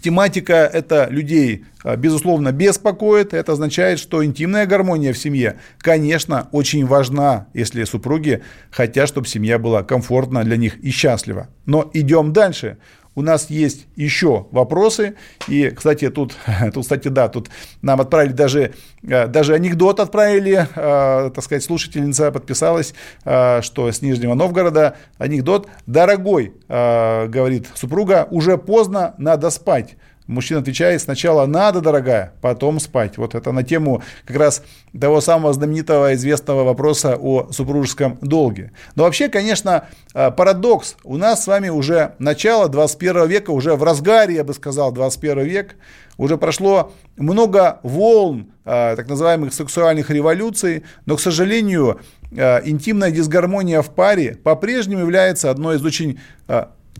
Тематика 0.03 0.55
это 0.55 1.09
людей, 1.11 1.65
а, 1.83 1.97
безусловно, 1.97 2.53
беспокоит. 2.53 3.35
Это 3.35 3.53
означает, 3.53 3.99
что 3.99 4.25
интимная 4.25 4.67
гармония 4.67 5.13
в 5.13 5.19
семье, 5.19 5.59
конечно, 5.79 6.49
очень 6.53 6.87
важна, 6.87 7.49
если 7.53 7.85
супруги 7.85 8.43
хотят, 8.71 9.09
чтобы 9.09 9.27
семья 9.27 9.59
была 9.59 9.83
комфортна 9.83 10.43
для 10.45 10.57
них 10.57 10.79
и 10.81 10.91
счастлива. 10.91 11.49
Но 11.67 11.91
идем 11.93 12.33
дальше 12.33 12.79
у 13.15 13.23
нас 13.23 13.51
есть 13.51 13.87
еще 13.97 14.47
вопросы. 14.51 15.15
И, 15.49 15.71
кстати, 15.71 16.11
тут, 16.11 16.37
тут 16.75 16.85
кстати, 16.85 17.09
да, 17.09 17.29
тут 17.29 17.51
нам 17.83 18.01
отправили 18.01 18.33
даже, 18.33 18.73
э, 19.03 19.27
даже 19.27 19.55
анекдот 19.55 20.01
отправили, 20.01 20.67
э, 20.75 21.31
так 21.35 21.45
сказать, 21.45 21.65
слушательница 21.65 22.31
подписалась, 22.31 22.95
э, 23.25 23.63
что 23.63 23.91
с 23.91 24.03
Нижнего 24.03 24.35
Новгорода 24.35 24.97
анекдот. 25.19 25.69
Дорогой, 25.87 26.55
говорит 26.69 27.69
супруга, 27.75 28.27
уже 28.31 28.57
поздно, 28.57 29.15
надо 29.19 29.51
спать. 29.51 29.97
Мужчина 30.31 30.61
отвечает, 30.61 31.03
сначала 31.03 31.45
надо, 31.47 31.81
дорогая, 31.81 32.35
потом 32.41 32.79
спать. 32.79 33.19
Вот 33.19 33.35
это 33.35 33.51
на 33.51 33.65
тему 33.65 34.01
как 34.25 34.37
раз 34.37 34.63
того 34.99 35.21
самого 35.21 35.53
знаменитого 35.53 36.15
известного 36.15 36.63
вопроса 36.63 37.17
о 37.21 37.51
супружеском 37.51 38.17
долге. 38.21 38.71
Но 38.95 39.03
вообще, 39.03 39.29
конечно, 39.29 39.89
э, 40.15 40.31
парадокс. 40.31 40.95
У 41.03 41.17
нас 41.17 41.43
с 41.43 41.47
вами 41.49 41.69
уже 41.69 42.13
начало 42.21 42.69
21 42.69 43.27
века, 43.27 43.51
уже 43.51 43.75
в 43.75 43.83
разгаре, 43.83 44.37
я 44.37 44.45
бы 44.45 44.55
сказал, 44.55 44.93
21 44.93 45.41
век. 45.41 45.75
Уже 46.17 46.39
прошло 46.39 46.93
много 47.17 47.81
волн 47.83 48.53
э, 48.65 48.95
так 48.97 49.09
называемых 49.09 49.53
сексуальных 49.53 50.11
революций, 50.11 50.85
но, 51.07 51.17
к 51.17 51.21
сожалению, 51.21 51.99
э, 52.31 52.61
интимная 52.69 53.11
дисгармония 53.11 53.83
в 53.83 53.91
паре 53.91 54.37
по-прежнему 54.37 55.01
является 55.01 55.51
одной 55.51 55.79
из 55.79 55.85
очень 55.85 56.21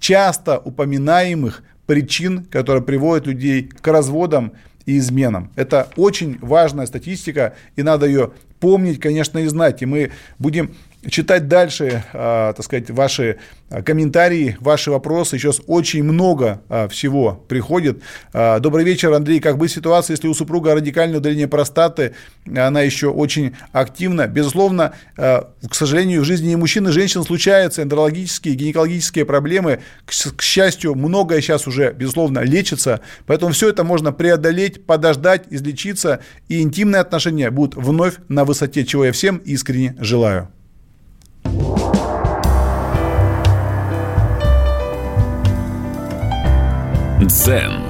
часто 0.01 0.59
упоминаемых 0.59 1.63
причин, 1.91 2.45
которые 2.45 2.85
приводят 2.85 3.27
людей 3.27 3.65
к 3.65 3.85
разводам 3.89 4.53
и 4.87 4.97
изменам. 4.99 5.51
Это 5.57 5.89
очень 5.97 6.39
важная 6.41 6.87
статистика, 6.87 7.57
и 7.75 7.83
надо 7.83 8.07
ее 8.07 8.31
помнить, 8.61 9.01
конечно, 9.01 9.41
и 9.41 9.47
знать. 9.49 9.83
И 9.83 9.87
мы 9.87 10.13
будем 10.39 10.71
читать 11.09 11.49
дальше, 11.49 12.05
э, 12.13 12.53
так 12.57 12.63
сказать, 12.63 12.91
ваши 12.91 13.39
а, 13.71 13.83
комментарии, 13.83 14.57
ваши 14.61 14.91
вопросы. 14.91 15.39
Сейчас 15.39 15.61
очень 15.67 16.03
много 16.03 16.61
э, 16.69 16.89
всего 16.89 17.43
приходит. 17.49 18.03
Добрый 18.33 18.85
вечер, 18.85 19.13
Андрей. 19.13 19.41
Как 19.41 19.59
быть 19.59 19.71
ситуация, 19.71 20.15
если 20.15 20.29
у 20.29 20.35
супруга 20.35 20.75
радикальное 20.75 21.19
удаление 21.19 21.49
простаты, 21.49 22.15
она 22.55 22.83
еще 22.83 23.09
очень 23.09 23.57
активна? 23.73 24.27
Безусловно, 24.27 24.93
к 25.17 25.73
сожалению, 25.73 26.23
в 26.23 26.25
жизни 26.25 26.53
и 26.53 26.57
мужчин, 26.57 26.89
и 26.89 26.93
женщин 26.93 27.23
случаются 27.23 27.83
эндорологические, 27.83 28.55
гинекологические 28.55 29.25
проблемы. 29.25 29.81
К 30.05 30.43
счастью, 30.43 30.95
многое 30.95 31.41
сейчас 31.41 31.67
уже, 31.67 31.93
безусловно, 31.93 32.41
лечится. 32.41 33.01
Поэтому 33.27 33.53
все 33.53 33.69
это 33.69 33.85
можно 33.85 34.13
преодолеть, 34.13 34.85
подождать, 34.85 35.45
излечиться, 35.51 36.21
и 36.49 36.61
интимные 36.61 37.01
отношения 37.01 37.51
будут 37.51 37.77
вновь 37.77 38.15
на 38.29 38.45
высоте, 38.45 38.85
чего 38.85 39.05
я 39.05 39.13
всем 39.13 39.39
искренне 39.39 39.97
желаю. 40.01 40.49
Дзен 47.21 47.85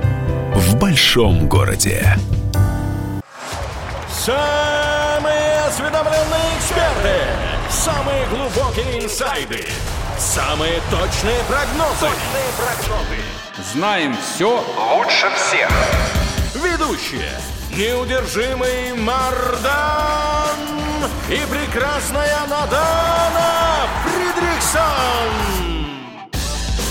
в 0.55 0.77
большом 0.77 1.49
городе. 1.49 2.17
Самые 4.13 5.61
осведомленные 5.67 6.59
эксперты, 6.59 7.17
самые 7.71 8.27
глубокие 8.27 9.05
инсайды, 9.05 9.67
самые 10.19 10.81
точные 10.91 11.41
прогнозы. 11.49 12.01
Точные 12.01 12.51
прогнозы. 12.59 13.23
Знаем 13.73 14.17
все 14.17 14.63
лучше 14.95 15.31
всех. 15.37 15.71
Ведущие. 16.55 17.31
Неудержимый 17.77 18.95
Мардан 18.95 20.30
и 21.31 21.39
прекрасная 21.47 22.41
Надана 22.49 23.87
Фридрихсон. 24.05 24.81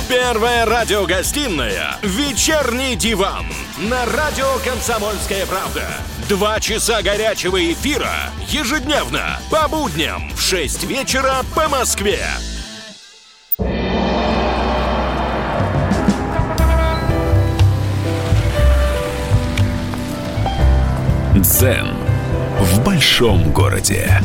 Первая 0.08 0.65
радиогостинная 0.65 1.97
«Вечерний 2.02 2.95
диван» 2.95 3.45
на 3.80 4.06
радио 4.06 4.47
«Комсомольская 4.63 5.45
правда». 5.45 5.84
Два 6.30 6.60
часа 6.62 7.02
горячего 7.02 7.62
эфира 7.73 8.13
ежедневно 8.47 9.39
по 9.52 9.67
будням 9.67 10.32
в 10.34 10.39
6 10.41 10.86
вечера 10.86 11.41
по 11.54 11.67
Москве. 11.67 12.25
Дзен 21.36 21.98
в 22.79 22.85
большом 22.85 23.51
городе. 23.51 24.21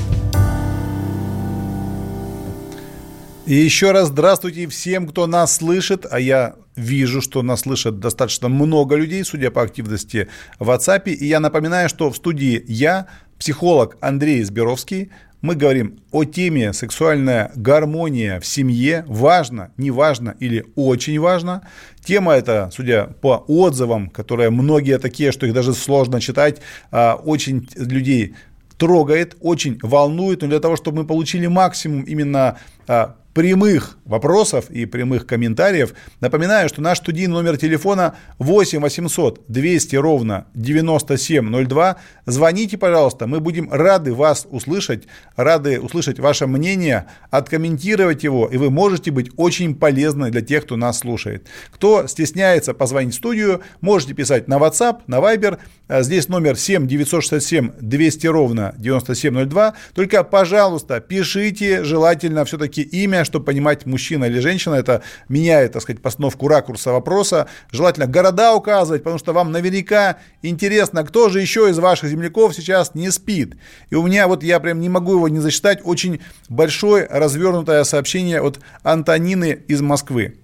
И 3.46 3.54
еще 3.54 3.90
раз 3.90 4.08
здравствуйте 4.08 4.68
всем, 4.68 5.08
кто 5.08 5.26
нас 5.26 5.56
слышит, 5.56 6.06
а 6.08 6.20
я 6.20 6.54
вижу, 6.76 7.20
что 7.20 7.42
нас 7.42 7.60
слышит 7.60 7.98
достаточно 7.98 8.48
много 8.48 8.94
людей, 8.96 9.24
судя 9.24 9.50
по 9.50 9.62
активности 9.62 10.28
в 10.58 10.70
WhatsApp. 10.70 11.10
И 11.10 11.26
я 11.26 11.40
напоминаю, 11.40 11.88
что 11.88 12.10
в 12.10 12.16
студии 12.16 12.64
я, 12.68 13.08
психолог 13.38 13.96
Андрей 14.00 14.42
Зберовский, 14.44 15.10
мы 15.44 15.56
говорим 15.56 16.00
о 16.10 16.24
теме 16.24 16.72
сексуальная 16.72 17.52
гармония 17.54 18.40
в 18.40 18.46
семье. 18.46 19.04
Важно, 19.06 19.72
не 19.76 19.90
важно 19.90 20.36
или 20.40 20.64
очень 20.74 21.20
важно. 21.20 21.68
Тема 22.02 22.32
эта, 22.32 22.70
судя 22.72 23.08
по 23.20 23.44
отзывам, 23.46 24.08
которые 24.08 24.48
многие 24.48 24.98
такие, 24.98 25.32
что 25.32 25.44
их 25.44 25.52
даже 25.52 25.74
сложно 25.74 26.18
читать, 26.18 26.62
а, 26.90 27.16
очень 27.16 27.68
людей 27.76 28.36
трогает, 28.78 29.36
очень 29.42 29.78
волнует, 29.82 30.40
но 30.40 30.48
для 30.48 30.60
того, 30.60 30.76
чтобы 30.76 31.02
мы 31.02 31.06
получили 31.06 31.46
максимум 31.46 32.04
именно 32.04 32.56
а, 32.88 33.16
прямых 33.34 33.98
вопросов 34.04 34.70
и 34.70 34.86
прямых 34.86 35.26
комментариев. 35.26 35.94
Напоминаю, 36.20 36.68
что 36.68 36.80
наш 36.80 36.98
студийный 36.98 37.34
номер 37.34 37.56
телефона 37.56 38.14
8 38.38 38.80
800 38.80 39.42
200 39.48 39.96
ровно 39.96 40.46
9702. 40.54 41.96
Звоните, 42.26 42.78
пожалуйста, 42.78 43.26
мы 43.26 43.40
будем 43.40 43.70
рады 43.70 44.14
вас 44.14 44.46
услышать, 44.48 45.04
рады 45.36 45.80
услышать 45.80 46.20
ваше 46.20 46.46
мнение, 46.46 47.06
откомментировать 47.30 48.22
его, 48.22 48.46
и 48.46 48.56
вы 48.56 48.70
можете 48.70 49.10
быть 49.10 49.30
очень 49.36 49.74
полезны 49.74 50.30
для 50.30 50.40
тех, 50.40 50.64
кто 50.64 50.76
нас 50.76 51.00
слушает. 51.00 51.48
Кто 51.72 52.06
стесняется 52.06 52.72
позвонить 52.72 53.14
в 53.14 53.18
студию, 53.18 53.62
можете 53.80 54.14
писать 54.14 54.46
на 54.46 54.58
WhatsApp, 54.58 55.00
на 55.08 55.16
Viber, 55.16 55.58
а 55.88 56.02
здесь 56.02 56.28
номер 56.28 56.56
7 56.56 56.86
967 56.86 57.72
200 57.80 58.26
ровно 58.28 58.74
9702. 58.78 59.74
Только, 59.94 60.22
пожалуйста, 60.22 61.00
пишите 61.00 61.82
желательно 61.82 62.44
все-таки 62.44 62.82
имя, 62.82 63.23
чтобы 63.24 63.44
понимать, 63.44 63.86
мужчина 63.86 64.24
или 64.24 64.38
женщина, 64.38 64.74
это 64.74 65.02
меняет, 65.28 65.72
так 65.72 65.82
сказать, 65.82 66.02
постановку 66.02 66.48
ракурса 66.48 66.92
вопроса. 66.92 67.48
Желательно 67.70 68.06
города 68.06 68.54
указывать, 68.54 69.02
потому 69.02 69.18
что 69.18 69.32
вам 69.32 69.52
наверняка 69.52 70.18
интересно, 70.42 71.04
кто 71.04 71.28
же 71.28 71.40
еще 71.40 71.70
из 71.70 71.78
ваших 71.78 72.10
земляков 72.10 72.54
сейчас 72.54 72.94
не 72.94 73.10
спит. 73.10 73.56
И 73.90 73.94
у 73.94 74.06
меня 74.06 74.28
вот, 74.28 74.42
я 74.42 74.60
прям 74.60 74.80
не 74.80 74.88
могу 74.88 75.12
его 75.12 75.28
не 75.28 75.40
зачитать, 75.40 75.80
очень 75.84 76.20
большое 76.48 77.06
развернутое 77.10 77.84
сообщение 77.84 78.40
от 78.40 78.60
Антонины 78.82 79.58
из 79.68 79.80
Москвы. 79.80 80.38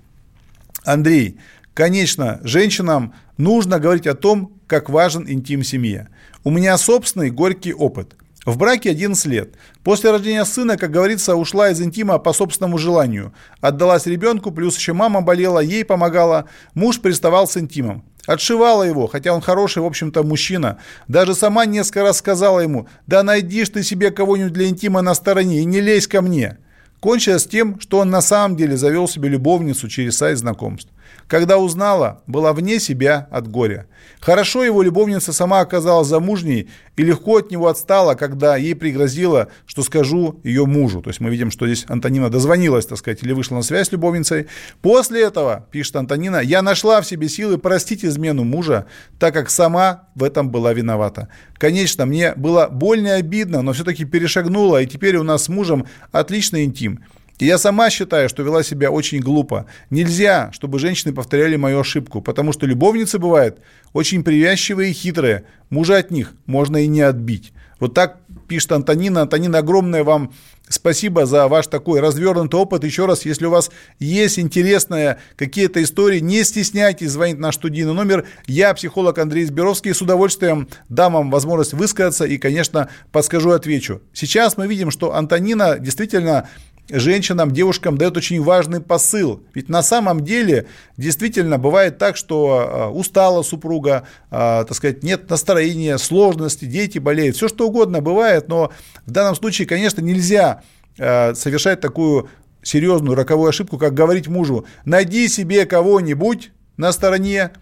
Андрей, 0.85 1.39
конечно, 1.75 2.41
женщинам 2.43 3.15
нужно 3.37 3.79
говорить 3.79 4.07
о 4.07 4.15
том, 4.15 4.53
как 4.67 4.89
важен 4.89 5.27
интим 5.29 5.63
семье. 5.65 6.09
У 6.45 6.51
меня 6.51 6.79
собственный 6.79 7.31
горький 7.31 7.75
опыт. 7.75 8.15
В 8.47 8.57
браке 8.57 8.91
11 8.91 9.27
лет. 9.27 9.55
После 9.85 10.11
рождения 10.11 10.45
сына, 10.47 10.79
как 10.79 10.91
говорится, 10.91 11.37
ушла 11.37 11.71
из 11.71 11.81
интима 11.83 12.19
по 12.19 12.33
собственному 12.33 12.79
желанию. 12.79 13.35
Отдалась 13.61 14.07
ребенку, 14.07 14.51
плюс 14.51 14.79
еще 14.79 14.95
мама 14.95 15.21
болела, 15.21 15.61
ей 15.61 15.85
помогала. 15.85 16.47
Муж 16.75 17.01
приставал 17.01 17.47
с 17.47 17.59
интимом. 17.59 18.03
Отшивала 18.27 18.83
его, 18.83 19.07
хотя 19.09 19.35
он 19.35 19.43
хороший, 19.43 19.83
в 19.83 19.87
общем-то, 19.87 20.23
мужчина. 20.23 20.79
Даже 21.07 21.35
сама 21.35 21.67
несколько 21.67 22.03
раз 22.03 22.19
сказала 22.19 22.61
ему, 22.61 22.89
да 23.07 23.23
найдишь 23.23 23.69
ты 23.69 23.83
себе 23.83 24.11
кого-нибудь 24.11 24.53
для 24.53 24.69
интима 24.69 25.03
на 25.03 25.15
стороне 25.15 25.61
и 25.61 25.65
не 25.67 25.81
лезь 25.81 26.07
ко 26.07 26.23
мне. 26.23 26.59
Кончилось 27.01 27.47
тем, 27.47 27.79
что 27.81 27.99
он 27.99 28.11
на 28.11 28.21
самом 28.23 28.57
деле 28.57 28.77
завел 28.77 29.09
себе 29.09 29.29
любовницу 29.29 29.89
через 29.89 30.17
сайт 30.17 30.39
знакомств. 30.39 30.91
Когда 31.31 31.59
узнала, 31.59 32.23
была 32.27 32.53
вне 32.53 32.81
себя 32.81 33.29
от 33.31 33.47
горя. 33.49 33.87
Хорошо 34.21 34.65
его 34.65 34.83
любовница 34.83 35.33
сама 35.33 35.61
оказалась 35.61 36.09
замужней 36.09 36.69
и 36.97 37.03
легко 37.03 37.39
от 37.39 37.51
него 37.51 37.69
отстала, 37.69 38.15
когда 38.15 38.57
ей 38.57 38.75
пригрозила, 38.75 39.49
что 39.65 39.83
скажу 39.83 40.41
ее 40.43 40.67
мужу. 40.67 41.01
То 41.03 41.11
есть 41.11 41.21
мы 41.21 41.31
видим, 41.31 41.51
что 41.53 41.67
здесь 41.67 41.87
Антонина 41.89 42.31
дозвонилась, 42.31 42.87
так 42.87 42.99
сказать, 42.99 43.23
или 43.23 43.33
вышла 43.33 43.55
на 43.55 43.63
связь 43.63 43.89
с 43.89 43.93
любовницей. 43.93 44.49
После 44.83 45.23
этого, 45.23 45.67
пишет 45.71 45.97
Антонина, 45.97 46.41
я 46.41 46.63
нашла 46.63 47.01
в 47.01 47.07
себе 47.07 47.29
силы 47.29 47.59
простить 47.59 48.05
измену 48.05 48.43
мужа, 48.43 48.87
так 49.19 49.33
как 49.33 49.51
сама 49.51 50.09
в 50.17 50.25
этом 50.25 50.51
была 50.51 50.73
виновата. 50.73 51.29
Конечно, 51.55 52.07
мне 52.07 52.35
было 52.35 52.69
больно 52.69 53.07
и 53.07 53.21
обидно, 53.21 53.63
но 53.63 53.73
все-таки 53.73 54.05
перешагнула, 54.05 54.83
и 54.83 54.87
теперь 54.87 55.17
у 55.17 55.23
нас 55.23 55.45
с 55.45 55.49
мужем 55.49 55.87
отличный 56.11 56.65
интим. 56.65 57.05
И 57.41 57.47
я 57.47 57.59
сама 57.59 57.91
считаю, 57.91 58.29
что 58.29 58.43
вела 58.43 58.63
себя 58.63 58.91
очень 58.91 59.21
глупо. 59.21 59.67
Нельзя, 59.89 60.51
чтобы 60.53 60.79
женщины 60.79 61.15
повторяли 61.15 61.57
мою 61.57 61.81
ошибку, 61.81 62.21
потому 62.21 62.53
что 62.53 62.67
любовницы 62.67 63.19
бывают 63.19 63.61
очень 63.93 64.23
привязчивые 64.23 64.91
и 64.91 64.95
хитрые. 64.95 65.45
Мужа 65.71 65.97
от 65.97 66.11
них 66.11 66.35
можно 66.47 66.77
и 66.77 66.87
не 66.87 67.01
отбить. 67.01 67.53
Вот 67.81 67.95
так 67.95 68.19
пишет 68.47 68.73
Антонина. 68.73 69.23
Антонина, 69.23 69.59
огромное 69.59 70.05
вам 70.05 70.33
спасибо 70.69 71.25
за 71.25 71.49
ваш 71.49 71.67
такой 71.67 72.01
развернутый 72.01 72.61
опыт. 72.61 72.85
Еще 72.85 73.07
раз, 73.07 73.25
если 73.25 73.47
у 73.47 73.51
вас 73.51 73.71
есть 73.99 74.39
интересные 74.39 75.19
какие-то 75.37 75.83
истории, 75.83 76.21
не 76.21 76.45
стесняйтесь 76.45 77.11
звонить 77.11 77.39
на 77.39 77.53
студийный 77.53 77.95
номер. 77.95 78.27
Я, 78.47 78.75
психолог 78.75 79.19
Андрей 79.19 79.47
Зберовский, 79.47 79.95
с 79.95 80.03
удовольствием 80.03 80.69
дам 80.91 81.15
вам 81.15 81.31
возможность 81.31 81.73
высказаться 81.73 82.27
и, 82.27 82.37
конечно, 82.37 82.89
подскажу, 83.13 83.51
отвечу. 83.51 84.03
Сейчас 84.13 84.59
мы 84.59 84.67
видим, 84.67 84.91
что 84.91 85.15
Антонина 85.15 85.79
действительно 85.79 86.49
женщинам, 86.91 87.51
девушкам 87.53 87.97
дает 87.97 88.17
очень 88.17 88.43
важный 88.43 88.81
посыл. 88.81 89.43
Ведь 89.55 89.69
на 89.69 89.83
самом 89.83 90.25
деле 90.25 90.67
действительно 90.97 91.59
бывает 91.59 91.99
так, 91.99 92.17
что 92.17 92.69
а, 92.69 92.91
устала 92.91 93.43
супруга, 93.43 94.05
а, 94.31 94.65
так 94.65 94.77
сказать, 94.77 95.03
нет 95.03 95.29
настроения, 95.31 95.99
сложности, 95.99 96.65
дети 96.65 96.99
болеют, 96.99 97.37
все 97.37 97.49
что 97.49 97.69
угодно 97.69 98.01
бывает, 98.01 98.49
но 98.49 98.73
в 99.07 99.11
данном 99.11 99.35
случае, 99.35 99.67
конечно, 99.67 100.01
нельзя 100.01 100.63
а, 100.99 101.35
совершать 101.35 101.81
такую 101.81 102.29
серьезную 102.63 103.17
роковую 103.17 103.49
ошибку, 103.49 103.79
как 103.79 103.95
говорить 103.95 104.29
мужу, 104.29 104.67
найди 104.85 105.29
себе 105.29 105.67
кого-нибудь 105.67 106.53
на 106.77 106.93
стороне, 106.93 107.53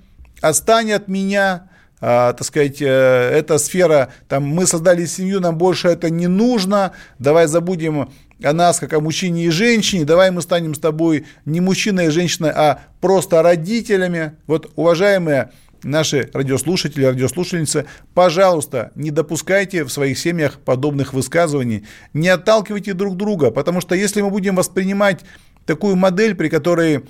отстань 0.41 0.93
от 0.93 1.09
меня, 1.09 1.69
а, 2.01 2.33
так 2.33 2.47
сказать, 2.47 2.81
э, 2.81 2.87
эта 2.87 3.59
сфера, 3.59 4.13
там, 4.29 4.45
мы 4.45 4.67
создали 4.67 5.05
семью, 5.05 5.41
нам 5.41 5.59
больше 5.59 5.89
это 5.89 6.11
не 6.11 6.29
нужно, 6.29 6.93
давай 7.19 7.47
забудем 7.47 8.11
о 8.43 8.53
нас, 8.53 8.79
как 8.79 8.93
о 8.93 9.01
мужчине 9.01 9.47
и 9.47 9.51
женщине, 9.51 10.05
давай 10.05 10.31
мы 10.31 10.43
станем 10.43 10.75
с 10.75 10.79
тобой 10.79 11.27
не 11.45 11.61
мужчиной 11.61 12.07
и 12.07 12.11
женщиной, 12.11 12.51
а 12.51 12.81
просто 13.01 13.43
родителями. 13.43 14.33
Вот, 14.47 14.71
уважаемые 14.77 15.51
наши 15.83 16.31
радиослушатели, 16.33 17.05
радиослушательницы, 17.05 17.87
пожалуйста, 18.15 18.93
не 18.95 19.11
допускайте 19.11 19.85
в 19.85 19.91
своих 19.91 20.19
семьях 20.19 20.59
подобных 20.61 21.13
высказываний, 21.13 21.85
не 22.13 22.29
отталкивайте 22.29 22.95
друг 22.95 23.17
друга, 23.17 23.51
потому 23.51 23.81
что 23.81 23.95
если 23.95 24.21
мы 24.21 24.31
будем 24.31 24.57
воспринимать 24.57 25.25
такую 25.67 25.97
модель, 25.97 26.35
при 26.35 26.49
которой 26.49 27.05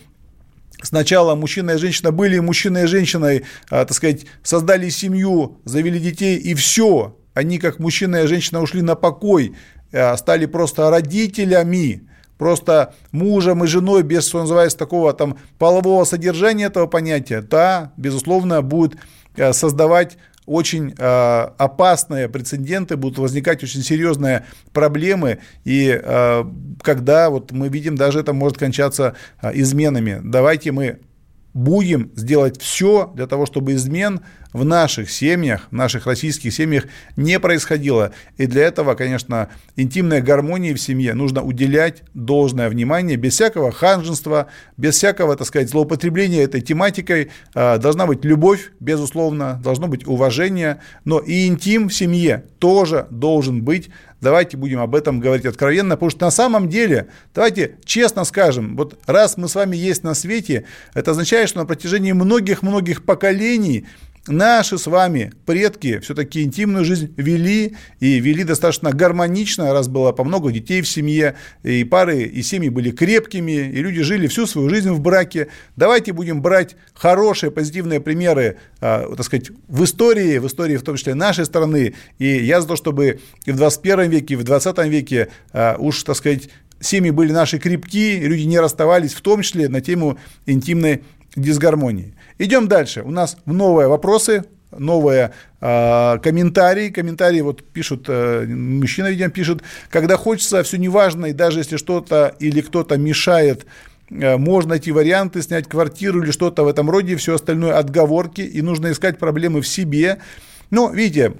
Сначала 0.81 1.35
мужчина 1.35 1.73
и 1.73 1.77
женщина 1.77 2.13
были 2.13 2.39
мужчиной 2.39 2.85
и 2.85 2.87
женщиной, 2.87 3.45
а, 3.69 3.85
так 3.85 3.97
сказать, 3.97 4.27
создали 4.45 4.89
семью, 4.91 5.59
завели 5.65 5.99
детей 5.99 6.37
и 6.37 6.55
все. 6.55 7.17
Они 7.35 7.59
как 7.59 7.81
мужчина 7.81 8.23
и 8.23 8.27
женщина 8.29 8.61
ушли 8.61 8.83
на 8.83 8.95
покой, 8.95 9.57
стали 9.91 10.47
просто 10.47 10.91
родителями, 10.91 12.09
просто 12.39 12.95
мужем 13.13 13.65
и 13.65 13.67
женой 13.67 14.03
без, 14.03 14.27
что 14.27 14.41
называется, 14.41 14.79
такого 14.79 15.13
там 15.13 15.37
полового 15.59 16.05
содержания 16.05 16.67
этого 16.67 16.87
понятия, 16.87 17.43
да, 17.43 17.93
безусловно, 17.97 18.63
будет 18.63 18.97
э, 19.37 19.53
создавать 19.53 20.17
очень 20.47 20.95
э, 20.97 21.49
опасные 21.59 22.29
прецеденты, 22.29 22.97
будут 22.97 23.19
возникать 23.19 23.63
очень 23.63 23.83
серьезные 23.83 24.47
проблемы, 24.73 25.41
и 25.65 26.01
э, 26.03 26.45
когда 26.81 27.29
вот 27.29 27.53
мы 27.53 27.69
видим, 27.69 27.97
даже 27.97 28.21
это 28.21 28.33
может 28.33 28.57
кончаться 28.57 29.15
э, 29.43 29.51
изменами. 29.55 30.21
Давайте 30.25 30.73
мы 30.73 31.01
будем 31.55 32.11
сделать 32.15 32.61
все 32.61 33.13
для 33.15 33.27
того, 33.27 33.47
чтобы 33.47 33.75
измен 33.75 34.21
в 34.53 34.65
наших 34.65 35.11
семьях, 35.11 35.69
в 35.71 35.75
наших 35.75 36.07
российских 36.07 36.55
семьях 36.55 36.85
не 37.17 37.39
происходило. 37.39 38.13
И 38.37 38.47
для 38.47 38.65
этого, 38.65 38.95
конечно, 38.95 39.49
интимной 39.77 40.23
гармонии 40.23 40.73
в 40.73 40.81
семье 40.81 41.15
нужно 41.15 41.43
уделять 41.43 42.03
должное 42.15 42.69
внимание, 42.69 43.17
без 43.17 43.35
всякого 43.35 43.73
ханжества, 43.73 44.47
без 44.77 44.95
всякого, 44.95 45.37
так 45.37 45.47
сказать, 45.47 45.69
злоупотребления 45.69 46.43
этой 46.43 46.61
тематикой. 46.61 47.31
А, 47.55 47.79
должна 47.79 48.07
быть 48.07 48.25
любовь, 48.25 48.73
безусловно, 48.81 49.61
должно 49.63 49.87
быть 49.87 50.07
уважение, 50.07 50.81
но 51.05 51.19
и 51.19 51.47
интим 51.47 51.89
в 51.89 51.95
семье 51.95 52.45
тоже 52.59 53.07
должен 53.11 53.63
быть 53.63 53.91
Давайте 54.21 54.57
будем 54.57 54.81
об 54.81 54.95
этом 54.95 55.21
говорить 55.21 55.47
откровенно, 55.47 55.95
потому 55.95 56.11
что 56.11 56.25
на 56.25 56.31
самом 56.31 56.69
деле, 56.69 57.09
давайте 57.35 57.77
честно 57.85 58.25
скажем, 58.25 58.77
вот 58.77 58.99
раз 59.07 59.37
мы 59.37 59.49
с 59.49 59.55
вами 59.55 59.77
есть 59.77 60.03
на 60.03 60.15
свете, 60.15 60.65
это 60.93 61.13
означает, 61.13 61.49
что 61.49 61.61
на 61.61 61.67
протяжении 61.67 62.13
многих-многих 62.13 63.05
поколений 63.05 63.87
наши 64.29 64.79
с 64.79 64.87
вами 64.87 65.33
предки 65.47 65.99
все-таки 66.01 66.43
интимную 66.43 66.85
жизнь 66.85 67.13
вели 67.17 67.77
и 68.01 68.21
вели 68.21 68.45
достаточно 68.45 68.93
гармонично, 68.93 69.73
раз 69.73 69.89
было 69.89 70.13
по 70.13 70.25
много 70.25 70.53
детей 70.53 70.83
в 70.83 70.89
семье, 70.89 71.35
и 71.63 71.85
пары 71.85 72.23
и 72.23 72.43
семьи 72.43 72.69
были 72.69 72.91
крепкими, 72.91 73.53
и 73.53 73.83
люди 73.83 74.03
жили 74.03 74.27
всю 74.27 74.47
свою 74.47 74.69
жизнь 74.69 74.91
в 74.91 75.01
браке. 75.01 75.49
Давайте 75.77 76.13
будем 76.13 76.43
брать 76.43 76.77
хорошие, 76.95 77.51
позитивные 77.51 78.01
примеры, 78.01 78.59
э, 78.81 79.15
так 79.17 79.25
сказать, 79.25 79.51
в 79.69 79.85
истории, 79.85 80.39
в 80.39 80.47
истории 80.47 80.77
в 80.77 80.83
том 80.83 80.97
числе 80.97 81.15
нашей 81.15 81.45
страны. 81.45 81.95
И 82.19 82.27
я 82.27 82.61
за 82.61 82.69
то, 82.69 82.77
чтобы 82.77 83.21
и 83.45 83.53
в 83.53 83.57
21 83.57 84.11
веке, 84.11 84.35
и 84.35 84.37
в 84.37 84.45
20 84.45 84.79
веке 84.87 85.29
э, 85.53 85.77
уж, 85.79 86.03
так 86.03 86.17
сказать, 86.17 86.49
семьи 86.81 87.11
были 87.11 87.33
наши 87.33 87.59
крепкие, 87.59 88.21
люди 88.21 88.43
не 88.43 88.61
расставались, 88.61 89.15
в 89.15 89.21
том 89.21 89.43
числе 89.43 89.69
на 89.69 89.81
тему 89.81 90.19
интимной 90.47 91.03
дисгармонии. 91.37 92.15
Идем 92.39 92.69
дальше. 92.69 93.03
У 93.03 93.11
нас 93.11 93.37
новые 93.47 93.89
вопросы, 93.89 94.45
новые 94.71 95.33
э, 95.61 96.19
комментарии. 96.23 96.91
Комментарии 96.91 97.41
вот 97.41 97.65
пишут, 97.65 98.05
э, 98.09 98.47
мужчина, 98.47 99.09
видимо, 99.09 99.31
пишет, 99.31 99.63
когда 99.91 100.17
хочется, 100.17 100.63
все 100.63 100.79
неважно, 100.79 101.27
и 101.27 101.33
даже 101.33 101.61
если 101.61 101.77
что-то 101.77 102.35
или 102.39 102.61
кто-то 102.61 102.97
мешает, 102.97 103.67
э, 104.11 104.37
можно 104.37 104.71
найти 104.71 104.93
варианты, 104.93 105.43
снять 105.43 105.69
квартиру 105.69 106.23
или 106.23 106.31
что-то 106.31 106.63
в 106.63 106.69
этом 106.69 106.89
роде, 106.89 107.17
все 107.17 107.35
остальное 107.35 107.77
отговорки, 107.77 108.43
и 108.43 108.63
нужно 108.63 108.93
искать 108.93 109.19
проблемы 109.19 109.61
в 109.61 109.67
себе. 109.67 110.19
Но, 110.71 110.91
видите, 110.91 111.33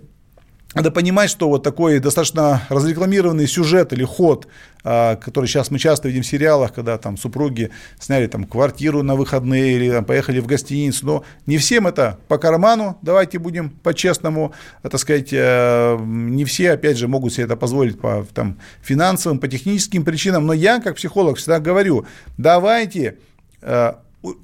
надо 0.75 0.91
понимать, 0.91 1.31
что 1.31 1.49
вот 1.49 1.63
такой 1.63 1.99
достаточно 1.99 2.63
разрекламированный 2.69 3.47
сюжет 3.47 3.95
или 3.95 4.05
ход, 4.05 4.49
а, 4.85 5.17
который 5.17 5.47
сейчас 5.47 5.71
мы 5.71 5.79
часто 5.79 6.09
видим 6.09 6.23
в 6.23 6.27
сериалах, 6.27 6.75
когда 6.75 6.99
там 6.99 7.17
супруги 7.17 7.71
сняли 7.99 8.27
там 8.27 8.45
квартиру 8.45 9.03
на 9.03 9.17
выходные 9.17 9.77
или 9.77 9.91
там, 9.91 10.05
поехали 10.05 10.41
в 10.41 10.47
гостиницу, 10.47 11.07
но 11.07 11.25
не 11.47 11.57
всем 11.57 11.87
это 11.87 12.19
по 12.29 12.37
карману, 12.37 12.99
давайте 13.01 13.39
будем 13.39 13.71
по-честному, 13.71 14.53
так 14.83 15.01
сказать, 15.01 15.31
э, 15.33 15.99
не 16.01 16.45
все, 16.45 16.73
опять 16.73 16.99
же, 16.99 17.09
могут 17.09 17.33
себе 17.33 17.45
это 17.45 17.57
позволить 17.57 17.99
по 17.99 18.27
там, 18.35 18.59
финансовым, 18.83 19.39
по 19.39 19.49
техническим 19.49 20.05
причинам, 20.05 20.47
но 20.47 20.53
я, 20.53 20.81
как 20.81 20.97
психолог, 20.97 21.39
всегда 21.39 21.61
говорю, 21.61 22.05
давайте 22.37 23.17
э, 23.63 23.95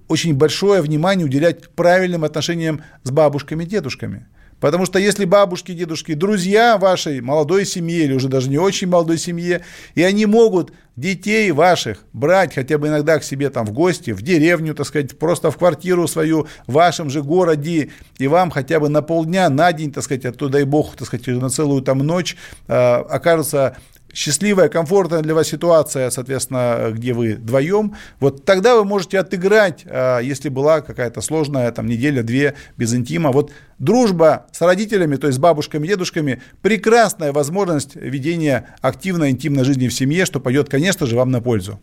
очень 0.08 0.34
большое 0.34 0.80
внимание 0.80 1.26
уделять 1.26 1.68
правильным 1.68 2.24
отношениям 2.24 2.82
с 3.02 3.10
бабушками, 3.10 3.64
дедушками. 3.64 4.26
Потому 4.64 4.86
что 4.86 4.98
если 4.98 5.26
бабушки, 5.26 5.72
дедушки, 5.72 6.14
друзья 6.14 6.78
вашей 6.78 7.20
молодой 7.20 7.66
семьи 7.66 8.04
или 8.04 8.14
уже 8.14 8.28
даже 8.28 8.48
не 8.48 8.56
очень 8.56 8.88
молодой 8.88 9.18
семье, 9.18 9.60
и 9.94 10.02
они 10.02 10.24
могут 10.24 10.72
детей 10.96 11.50
ваших 11.50 11.98
брать 12.14 12.54
хотя 12.54 12.78
бы 12.78 12.88
иногда 12.88 13.18
к 13.18 13.24
себе 13.24 13.50
там 13.50 13.66
в 13.66 13.72
гости, 13.72 14.12
в 14.12 14.22
деревню, 14.22 14.74
так 14.74 14.86
сказать, 14.86 15.18
просто 15.18 15.50
в 15.50 15.58
квартиру 15.58 16.08
свою 16.08 16.46
в 16.66 16.72
вашем 16.72 17.10
же 17.10 17.22
городе, 17.22 17.90
и 18.16 18.26
вам 18.26 18.50
хотя 18.50 18.80
бы 18.80 18.88
на 18.88 19.02
полдня, 19.02 19.50
на 19.50 19.70
день, 19.74 19.92
так 19.92 20.02
сказать, 20.02 20.24
оттуда, 20.24 20.54
дай 20.54 20.64
бог, 20.64 20.96
так 20.96 21.08
сказать, 21.08 21.26
на 21.26 21.50
целую 21.50 21.82
там 21.82 21.98
ночь 21.98 22.34
э, 22.66 22.74
окажется 22.74 23.76
счастливая, 24.14 24.68
комфортная 24.68 25.20
для 25.20 25.34
вас 25.34 25.48
ситуация, 25.48 26.08
соответственно, 26.10 26.90
где 26.92 27.12
вы 27.12 27.34
вдвоем, 27.34 27.94
вот 28.20 28.44
тогда 28.44 28.76
вы 28.76 28.84
можете 28.84 29.18
отыграть, 29.18 29.84
а, 29.86 30.20
если 30.20 30.48
была 30.48 30.80
какая-то 30.80 31.20
сложная 31.20 31.70
там 31.72 31.86
неделя-две 31.86 32.54
без 32.76 32.94
интима. 32.94 33.32
Вот 33.32 33.52
дружба 33.78 34.46
с 34.52 34.60
родителями, 34.60 35.16
то 35.16 35.26
есть 35.26 35.38
с 35.38 35.40
бабушками, 35.40 35.86
дедушками, 35.86 36.40
прекрасная 36.62 37.32
возможность 37.32 37.96
ведения 37.96 38.76
активной 38.80 39.30
интимной 39.30 39.64
жизни 39.64 39.88
в 39.88 39.94
семье, 39.94 40.24
что 40.24 40.40
пойдет, 40.40 40.68
конечно 40.68 41.06
же, 41.06 41.16
вам 41.16 41.30
на 41.30 41.42
пользу. 41.42 41.80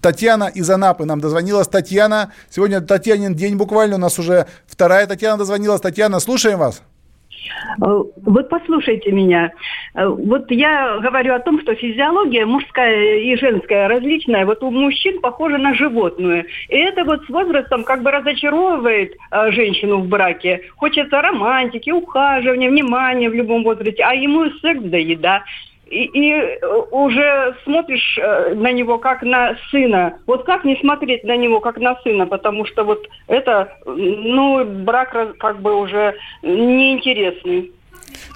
Татьяна 0.00 0.44
из 0.44 0.68
Анапы 0.68 1.06
нам 1.06 1.18
дозвонилась. 1.18 1.66
Татьяна, 1.66 2.30
сегодня 2.50 2.82
Татьянин 2.82 3.34
день 3.34 3.56
буквально, 3.56 3.94
у 3.94 3.98
нас 3.98 4.18
уже 4.18 4.46
вторая 4.66 5.06
Татьяна 5.06 5.38
дозвонилась. 5.38 5.80
Татьяна, 5.80 6.20
слушаем 6.20 6.58
вас. 6.58 6.82
Э, 7.80 8.02
вот 8.24 8.48
послушайте 8.48 9.12
меня. 9.12 9.52
Э, 9.94 10.06
вот 10.06 10.50
я 10.50 10.98
говорю 10.98 11.34
о 11.34 11.40
том, 11.40 11.60
что 11.60 11.74
физиология 11.74 12.46
мужская 12.46 13.18
и 13.18 13.36
женская 13.36 13.88
различная. 13.88 14.46
Вот 14.46 14.62
у 14.62 14.70
мужчин 14.70 15.20
похожа 15.20 15.58
на 15.58 15.74
животную. 15.74 16.46
И 16.68 16.76
это 16.76 17.04
вот 17.04 17.24
с 17.24 17.28
возрастом 17.28 17.84
как 17.84 18.02
бы 18.02 18.10
разочаровывает 18.10 19.14
э, 19.30 19.50
женщину 19.52 19.98
в 19.98 20.08
браке. 20.08 20.62
Хочется 20.76 21.20
романтики, 21.20 21.90
ухаживания, 21.90 22.70
внимания 22.70 23.28
в 23.28 23.34
любом 23.34 23.64
возрасте. 23.64 24.02
А 24.04 24.14
ему 24.14 24.46
секс 24.60 24.80
да 24.82 24.98
еда 24.98 25.44
и, 25.94 26.10
и 26.12 26.32
э, 26.32 26.66
уже 26.90 27.56
смотришь 27.64 28.18
э, 28.18 28.54
на 28.54 28.72
него 28.72 28.98
как 28.98 29.22
на 29.22 29.56
сына. 29.70 30.18
Вот 30.26 30.44
как 30.44 30.64
не 30.64 30.76
смотреть 30.80 31.24
на 31.24 31.36
него 31.36 31.60
как 31.60 31.76
на 31.76 31.96
сына, 32.02 32.26
потому 32.26 32.66
что 32.66 32.84
вот 32.84 33.06
это, 33.28 33.72
ну, 33.86 34.64
брак 34.64 35.16
как 35.38 35.60
бы 35.62 35.74
уже 35.74 36.14
неинтересный. 36.42 37.72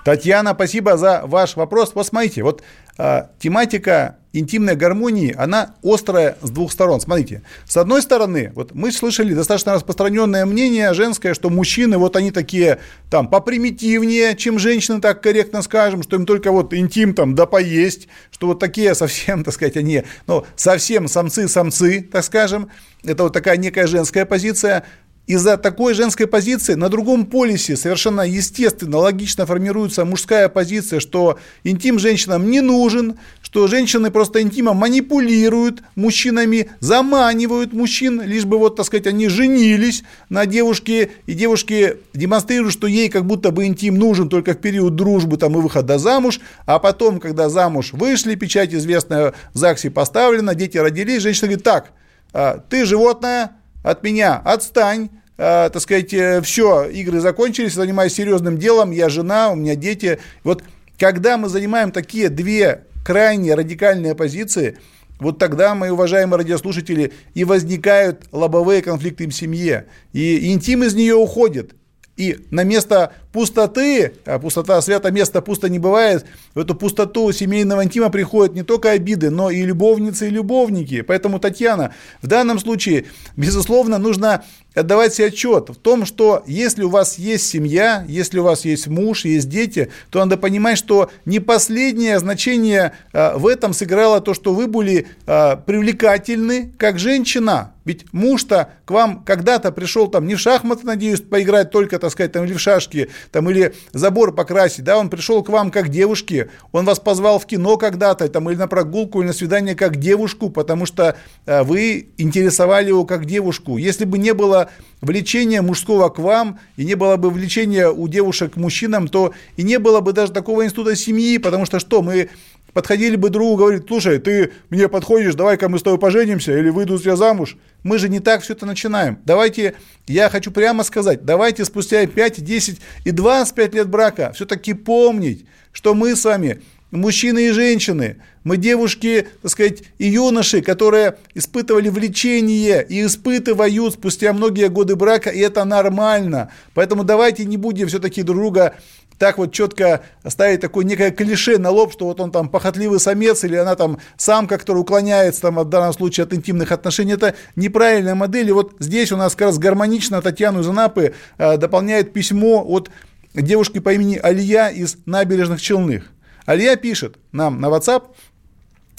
Татьяна, 0.04 0.54
спасибо 0.54 0.96
за 0.96 1.22
ваш 1.24 1.56
вопрос. 1.56 1.92
Вот 1.94 2.06
смотрите, 2.06 2.42
вот 2.42 2.62
э, 2.98 3.22
тематика 3.38 4.18
интимной 4.38 4.76
гармонии, 4.76 5.34
она 5.36 5.74
острая 5.82 6.36
с 6.42 6.50
двух 6.50 6.72
сторон. 6.72 7.00
Смотрите, 7.00 7.42
с 7.66 7.76
одной 7.76 8.02
стороны, 8.02 8.52
вот 8.54 8.74
мы 8.74 8.92
слышали 8.92 9.34
достаточно 9.34 9.74
распространенное 9.74 10.46
мнение 10.46 10.92
женское, 10.94 11.34
что 11.34 11.50
мужчины, 11.50 11.98
вот 11.98 12.16
они 12.16 12.30
такие 12.30 12.78
там 13.10 13.28
попримитивнее, 13.28 14.36
чем 14.36 14.58
женщины, 14.58 15.00
так 15.00 15.22
корректно 15.22 15.62
скажем, 15.62 16.02
что 16.02 16.16
им 16.16 16.26
только 16.26 16.52
вот 16.52 16.74
интим 16.74 17.14
там 17.14 17.34
да 17.34 17.46
поесть, 17.46 18.08
что 18.30 18.48
вот 18.48 18.58
такие 18.58 18.94
совсем, 18.94 19.44
так 19.44 19.54
сказать, 19.54 19.76
они, 19.76 20.04
ну, 20.26 20.44
совсем 20.56 21.08
самцы-самцы, 21.08 22.02
так 22.02 22.24
скажем. 22.24 22.70
Это 23.04 23.22
вот 23.24 23.32
такая 23.32 23.56
некая 23.56 23.86
женская 23.86 24.24
позиция 24.24 24.84
из-за 25.28 25.58
такой 25.58 25.92
женской 25.92 26.26
позиции 26.26 26.72
на 26.72 26.88
другом 26.88 27.26
полюсе 27.26 27.76
совершенно 27.76 28.22
естественно, 28.22 28.96
логично 28.96 29.44
формируется 29.44 30.06
мужская 30.06 30.48
позиция, 30.48 31.00
что 31.00 31.38
интим 31.64 31.98
женщинам 31.98 32.50
не 32.50 32.62
нужен, 32.62 33.18
что 33.42 33.66
женщины 33.66 34.10
просто 34.10 34.40
интимом 34.40 34.78
манипулируют 34.78 35.82
мужчинами, 35.96 36.70
заманивают 36.80 37.74
мужчин, 37.74 38.22
лишь 38.22 38.46
бы 38.46 38.56
вот, 38.56 38.76
так 38.76 38.86
сказать, 38.86 39.06
они 39.06 39.28
женились 39.28 40.02
на 40.30 40.46
девушке, 40.46 41.10
и 41.26 41.34
девушки 41.34 41.98
демонстрируют, 42.14 42.72
что 42.72 42.86
ей 42.86 43.10
как 43.10 43.26
будто 43.26 43.50
бы 43.50 43.66
интим 43.66 43.98
нужен 43.98 44.30
только 44.30 44.54
в 44.54 44.58
период 44.58 44.96
дружбы 44.96 45.36
там, 45.36 45.58
и 45.58 45.60
выхода 45.60 45.98
замуж, 45.98 46.40
а 46.64 46.78
потом, 46.78 47.20
когда 47.20 47.50
замуж 47.50 47.90
вышли, 47.92 48.34
печать 48.34 48.72
известная 48.72 49.34
в 49.52 49.58
ЗАГСе 49.58 49.90
поставлена, 49.90 50.54
дети 50.54 50.78
родились, 50.78 51.20
женщина 51.20 51.48
говорит, 51.48 51.64
так, 51.64 51.92
а, 52.32 52.62
ты 52.70 52.86
животное, 52.86 53.57
от 53.90 54.02
меня 54.02 54.36
отстань, 54.44 55.08
э, 55.38 55.70
так 55.72 55.80
сказать, 55.80 56.12
э, 56.12 56.42
все, 56.42 56.84
игры 56.84 57.20
закончились, 57.20 57.72
занимаюсь 57.72 58.12
серьезным 58.12 58.58
делом, 58.58 58.90
я 58.90 59.08
жена, 59.08 59.50
у 59.50 59.56
меня 59.56 59.76
дети. 59.76 60.18
Вот 60.44 60.62
когда 60.98 61.38
мы 61.38 61.48
занимаем 61.48 61.90
такие 61.90 62.28
две 62.28 62.84
крайне 63.04 63.54
радикальные 63.54 64.14
позиции, 64.14 64.76
вот 65.18 65.38
тогда, 65.38 65.74
мои 65.74 65.90
уважаемые 65.90 66.38
радиослушатели, 66.38 67.12
и 67.32 67.44
возникают 67.44 68.26
лобовые 68.30 68.82
конфликты 68.82 69.26
в 69.26 69.32
семье, 69.32 69.86
и 70.12 70.52
интим 70.52 70.84
из 70.84 70.94
нее 70.94 71.14
уходит. 71.14 71.74
И 72.18 72.46
на 72.50 72.64
место 72.64 73.12
пустоты, 73.32 74.14
а 74.24 74.38
пустота 74.38 74.80
свято 74.80 75.10
место 75.10 75.42
пусто 75.42 75.68
не 75.68 75.78
бывает, 75.78 76.24
в 76.54 76.58
эту 76.58 76.74
пустоту 76.74 77.30
семейного 77.32 77.84
интима 77.84 78.10
приходят 78.10 78.54
не 78.54 78.62
только 78.62 78.90
обиды, 78.90 79.30
но 79.30 79.50
и 79.50 79.62
любовницы 79.62 80.28
и 80.28 80.30
любовники. 80.30 81.02
Поэтому, 81.02 81.38
Татьяна, 81.38 81.94
в 82.22 82.26
данном 82.26 82.58
случае, 82.58 83.04
безусловно, 83.36 83.98
нужно 83.98 84.44
отдавать 84.74 85.14
себе 85.14 85.28
отчет 85.28 85.70
в 85.70 85.76
том, 85.76 86.04
что 86.04 86.42
если 86.46 86.84
у 86.84 86.88
вас 86.88 87.18
есть 87.18 87.46
семья, 87.46 88.04
если 88.08 88.38
у 88.38 88.44
вас 88.44 88.64
есть 88.64 88.86
муж, 88.86 89.24
есть 89.24 89.48
дети, 89.48 89.90
то 90.10 90.20
надо 90.20 90.36
понимать, 90.36 90.78
что 90.78 91.10
не 91.24 91.40
последнее 91.40 92.18
значение 92.18 92.92
а, 93.12 93.36
в 93.36 93.46
этом 93.46 93.72
сыграло 93.72 94.20
то, 94.20 94.34
что 94.34 94.54
вы 94.54 94.66
были 94.66 95.08
а, 95.26 95.56
привлекательны 95.56 96.72
как 96.78 96.98
женщина. 96.98 97.72
Ведь 97.84 98.12
муж-то 98.12 98.74
к 98.84 98.90
вам 98.90 99.24
когда-то 99.24 99.72
пришел 99.72 100.08
там 100.08 100.26
не 100.26 100.34
в 100.34 100.40
шахматы, 100.40 100.86
надеюсь, 100.86 101.22
поиграть 101.22 101.70
только, 101.70 101.98
так 101.98 102.10
сказать, 102.12 102.32
там, 102.32 102.44
или 102.44 102.52
в 102.52 102.60
шашки, 102.60 103.08
там, 103.30 103.48
или 103.50 103.74
забор 103.92 104.34
покрасить, 104.34 104.84
да, 104.84 104.98
он 104.98 105.10
пришел 105.10 105.42
к 105.42 105.48
вам 105.48 105.70
как 105.70 105.88
девушке, 105.88 106.50
он 106.72 106.84
вас 106.84 106.98
позвал 107.00 107.38
в 107.38 107.46
кино 107.46 107.76
когда-то, 107.76 108.28
там, 108.28 108.48
или 108.50 108.56
на 108.56 108.68
прогулку, 108.68 109.20
или 109.20 109.28
на 109.28 109.32
свидание 109.32 109.74
как 109.74 109.96
девушку, 109.96 110.50
потому 110.50 110.86
что 110.86 111.16
э, 111.46 111.62
вы 111.62 112.08
интересовали 112.18 112.88
его 112.88 113.04
как 113.04 113.24
девушку. 113.24 113.76
Если 113.76 114.04
бы 114.04 114.18
не 114.18 114.34
было 114.34 114.70
влечения 115.00 115.62
мужского 115.62 116.08
к 116.08 116.18
вам, 116.18 116.58
и 116.76 116.84
не 116.84 116.94
было 116.94 117.16
бы 117.16 117.30
влечения 117.30 117.88
у 117.88 118.08
девушек 118.08 118.54
к 118.54 118.56
мужчинам, 118.56 119.08
то 119.08 119.32
и 119.56 119.62
не 119.62 119.78
было 119.78 120.00
бы 120.00 120.12
даже 120.12 120.32
такого 120.32 120.64
института 120.64 120.96
семьи, 120.96 121.38
потому 121.38 121.66
что 121.66 121.78
что, 121.78 122.02
мы 122.02 122.30
подходили 122.78 123.16
бы 123.16 123.28
другу, 123.28 123.56
говорит, 123.56 123.86
слушай, 123.88 124.20
ты 124.20 124.52
мне 124.70 124.86
подходишь, 124.86 125.34
давай-ка 125.34 125.68
мы 125.68 125.80
с 125.80 125.82
тобой 125.82 125.98
поженимся 125.98 126.56
или 126.56 126.68
выйду 126.68 126.96
я 127.02 127.16
замуж. 127.16 127.56
Мы 127.82 127.98
же 127.98 128.08
не 128.08 128.20
так 128.20 128.42
все 128.42 128.52
это 128.52 128.66
начинаем. 128.66 129.18
Давайте, 129.24 129.74
я 130.06 130.30
хочу 130.30 130.52
прямо 130.52 130.84
сказать, 130.84 131.24
давайте 131.24 131.64
спустя 131.64 132.06
5, 132.06 132.44
10 132.44 132.80
и 133.04 133.10
25 133.10 133.74
лет 133.74 133.88
брака 133.88 134.30
все-таки 134.32 134.74
помнить, 134.74 135.44
что 135.72 135.92
мы 135.96 136.14
с 136.14 136.24
вами 136.24 136.62
мужчины 136.92 137.48
и 137.48 137.50
женщины, 137.50 138.22
мы 138.44 138.56
девушки, 138.56 139.26
так 139.42 139.50
сказать, 139.50 139.82
и 139.98 140.06
юноши, 140.06 140.62
которые 140.62 141.16
испытывали 141.34 141.88
влечение 141.88 142.86
и 142.88 143.04
испытывают 143.04 143.94
спустя 143.94 144.32
многие 144.32 144.68
годы 144.68 144.94
брака, 144.94 145.30
и 145.30 145.40
это 145.40 145.64
нормально. 145.64 146.52
Поэтому 146.74 147.02
давайте 147.02 147.44
не 147.44 147.56
будем 147.56 147.88
все-таки 147.88 148.22
друг 148.22 148.38
друга 148.38 148.76
так 149.18 149.38
вот 149.38 149.52
четко 149.52 150.02
ставить 150.26 150.60
такое 150.60 150.84
некое 150.84 151.10
клише 151.10 151.58
на 151.58 151.70
лоб, 151.70 151.92
что 151.92 152.06
вот 152.06 152.20
он 152.20 152.30
там 152.30 152.48
похотливый 152.48 153.00
самец 153.00 153.44
или 153.44 153.56
она 153.56 153.74
там 153.74 153.98
самка, 154.16 154.58
которая 154.58 154.82
уклоняется 154.82 155.42
там 155.42 155.56
в 155.56 155.64
данном 155.64 155.92
случае 155.92 156.24
от 156.24 156.32
интимных 156.32 156.72
отношений, 156.72 157.12
это 157.12 157.34
неправильная 157.56 158.14
модель. 158.14 158.48
И 158.48 158.52
вот 158.52 158.76
здесь 158.78 159.12
у 159.12 159.16
нас 159.16 159.34
как 159.34 159.48
раз 159.48 159.58
гармонично 159.58 160.22
Татьяну 160.22 160.60
из 160.60 160.68
Анапы 160.68 161.14
э, 161.36 161.56
дополняет 161.56 162.12
письмо 162.12 162.64
от 162.66 162.90
девушки 163.34 163.80
по 163.80 163.92
имени 163.92 164.16
Алия 164.16 164.68
из 164.68 164.96
набережных 165.04 165.60
Челных. 165.60 166.04
Алия 166.46 166.76
пишет 166.76 167.16
нам 167.32 167.60
на 167.60 167.66
WhatsApp, 167.66 168.04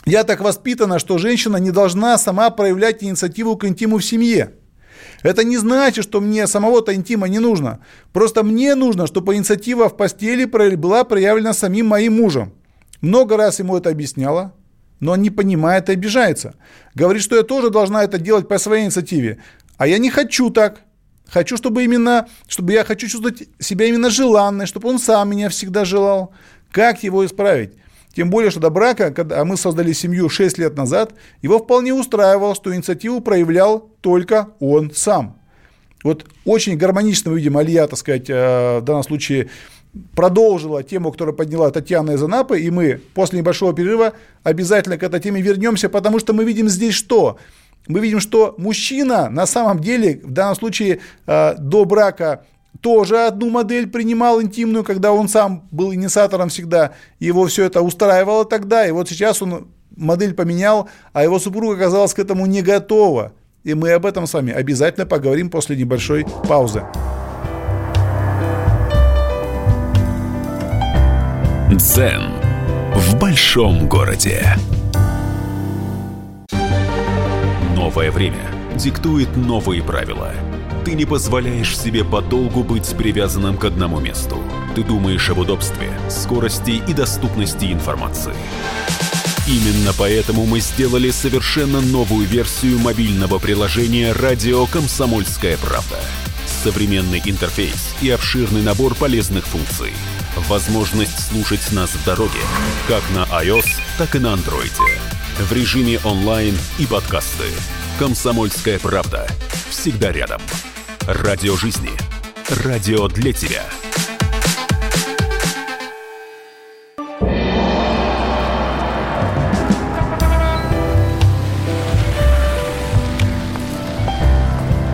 я 0.05 0.23
так 0.23 0.41
воспитана, 0.41 0.99
что 0.99 1.17
женщина 1.17 1.57
не 1.57 1.71
должна 1.71 2.17
сама 2.17 2.49
проявлять 2.49 3.03
инициативу 3.03 3.57
к 3.57 3.65
интиму 3.65 3.97
в 3.97 4.05
семье. 4.05 4.53
Это 5.23 5.43
не 5.43 5.57
значит, 5.57 6.03
что 6.03 6.21
мне 6.21 6.47
самого-то 6.47 6.93
интима 6.93 7.27
не 7.27 7.39
нужно. 7.39 7.79
Просто 8.13 8.43
мне 8.43 8.75
нужно, 8.75 9.07
чтобы 9.07 9.35
инициатива 9.35 9.89
в 9.89 9.97
постели 9.97 10.45
была 10.45 11.03
проявлена 11.03 11.53
самим 11.53 11.87
моим 11.87 12.17
мужем. 12.17 12.53
Много 13.01 13.37
раз 13.37 13.59
ему 13.59 13.77
это 13.77 13.89
объясняла, 13.89 14.53
но 14.99 15.13
он 15.13 15.21
не 15.21 15.29
понимает 15.29 15.89
и 15.89 15.93
обижается. 15.93 16.55
Говорит, 16.95 17.23
что 17.23 17.35
я 17.35 17.43
тоже 17.43 17.69
должна 17.69 18.03
это 18.03 18.17
делать 18.17 18.47
по 18.47 18.57
своей 18.57 18.85
инициативе. 18.85 19.41
А 19.77 19.87
я 19.87 19.97
не 19.97 20.09
хочу 20.09 20.49
так. 20.49 20.81
Хочу, 21.27 21.57
чтобы 21.57 21.83
именно, 21.83 22.27
чтобы 22.47 22.73
я 22.73 22.83
хочу 22.83 23.07
чувствовать 23.07 23.47
себя 23.59 23.85
именно 23.85 24.09
желанной, 24.09 24.65
чтобы 24.65 24.89
он 24.89 24.99
сам 24.99 25.29
меня 25.29 25.49
всегда 25.49 25.85
желал. 25.85 26.33
Как 26.71 27.03
его 27.03 27.25
исправить? 27.25 27.73
Тем 28.19 28.29
более, 28.29 28.51
что 28.51 28.59
до 28.59 28.69
брака, 28.69 29.11
когда 29.11 29.45
мы 29.45 29.55
создали 29.55 29.93
семью 29.93 30.27
6 30.27 30.57
лет 30.57 30.75
назад, 30.75 31.13
его 31.41 31.57
вполне 31.57 31.93
устраивало, 31.93 32.53
что 32.53 32.75
инициативу 32.75 33.21
проявлял 33.21 33.89
только 34.01 34.49
он 34.59 34.91
сам. 34.93 35.39
Вот 36.03 36.25
очень 36.43 36.75
гармонично 36.75 37.31
мы 37.31 37.37
видим 37.37 37.55
Алия, 37.55 37.87
так 37.87 37.97
сказать, 37.97 38.29
э, 38.29 38.79
в 38.79 38.81
данном 38.83 39.03
случае 39.03 39.49
продолжила 40.17 40.83
тему, 40.83 41.13
которую 41.13 41.33
подняла 41.33 41.71
Татьяна 41.71 42.11
из 42.11 42.21
Анапы, 42.21 42.59
и 42.59 42.69
мы 42.69 42.99
после 43.13 43.39
небольшого 43.39 43.71
перерыва 43.71 44.11
обязательно 44.43 44.97
к 44.97 45.03
этой 45.03 45.21
теме 45.21 45.41
вернемся, 45.41 45.87
потому 45.87 46.19
что 46.19 46.33
мы 46.33 46.43
видим 46.43 46.67
здесь 46.67 46.95
что? 46.95 47.37
Мы 47.87 48.01
видим, 48.01 48.19
что 48.19 48.53
мужчина 48.57 49.29
на 49.29 49.45
самом 49.45 49.79
деле, 49.79 50.19
в 50.21 50.31
данном 50.31 50.57
случае 50.57 50.99
э, 51.25 51.55
до 51.57 51.85
брака 51.85 52.43
тоже 52.81 53.25
одну 53.25 53.49
модель 53.49 53.87
принимал 53.87 54.41
интимную, 54.41 54.83
когда 54.83 55.11
он 55.11 55.27
сам 55.27 55.67
был 55.71 55.93
инициатором 55.93 56.49
всегда, 56.49 56.91
его 57.19 57.45
все 57.47 57.65
это 57.65 57.81
устраивало 57.81 58.45
тогда, 58.45 58.87
и 58.87 58.91
вот 58.91 59.09
сейчас 59.09 59.41
он 59.41 59.67
модель 59.95 60.33
поменял, 60.33 60.89
а 61.13 61.23
его 61.23 61.39
супруга 61.39 61.75
оказалась 61.75 62.13
к 62.13 62.19
этому 62.19 62.45
не 62.45 62.61
готова. 62.61 63.33
И 63.63 63.73
мы 63.73 63.91
об 63.91 64.05
этом 64.05 64.25
с 64.25 64.33
вами 64.33 64.53
обязательно 64.53 65.05
поговорим 65.05 65.49
после 65.49 65.75
небольшой 65.75 66.25
паузы. 66.47 66.83
Дзен 71.69 72.31
в 72.95 73.19
большом 73.19 73.87
городе. 73.87 74.55
Новое 77.75 78.11
время 78.11 78.49
диктует 78.75 79.35
новые 79.35 79.83
правила– 79.83 80.31
ты 80.89 80.95
не 80.95 81.05
позволяешь 81.05 81.77
себе 81.77 82.03
подолгу 82.03 82.63
быть 82.63 82.97
привязанным 82.97 83.57
к 83.59 83.65
одному 83.65 83.99
месту. 83.99 84.41
Ты 84.73 84.83
думаешь 84.83 85.29
об 85.29 85.37
удобстве, 85.37 85.91
скорости 86.09 86.81
и 86.87 86.93
доступности 86.93 87.71
информации. 87.71 88.33
Именно 89.47 89.93
поэтому 89.95 90.47
мы 90.47 90.61
сделали 90.61 91.11
совершенно 91.11 91.79
новую 91.79 92.25
версию 92.25 92.79
мобильного 92.79 93.37
приложения 93.37 94.13
«Радио 94.13 94.65
Комсомольская 94.65 95.57
правда». 95.57 95.99
Современный 96.63 97.21
интерфейс 97.23 97.93
и 98.01 98.09
обширный 98.09 98.63
набор 98.63 98.95
полезных 98.95 99.45
функций. 99.45 99.93
Возможность 100.47 101.29
слушать 101.29 101.71
нас 101.71 101.91
в 101.91 102.03
дороге, 102.03 102.39
как 102.87 103.03
на 103.13 103.25
iOS, 103.43 103.67
так 103.99 104.15
и 104.15 104.19
на 104.19 104.33
Android. 104.33 104.73
В 105.37 105.53
режиме 105.53 105.99
онлайн 106.03 106.57
и 106.79 106.87
подкасты. 106.87 107.45
«Комсомольская 107.99 108.79
правда» 108.79 109.27
всегда 109.69 110.11
рядом. 110.11 110.41
Радио 111.11 111.55
жизни. 111.55 111.89
Радио 112.63 113.07
для 113.07 113.33
тебя. 113.33 113.63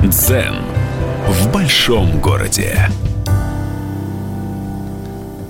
Дзен 0.04 0.56
в 1.28 1.52
большом 1.52 2.22
городе. 2.22 2.80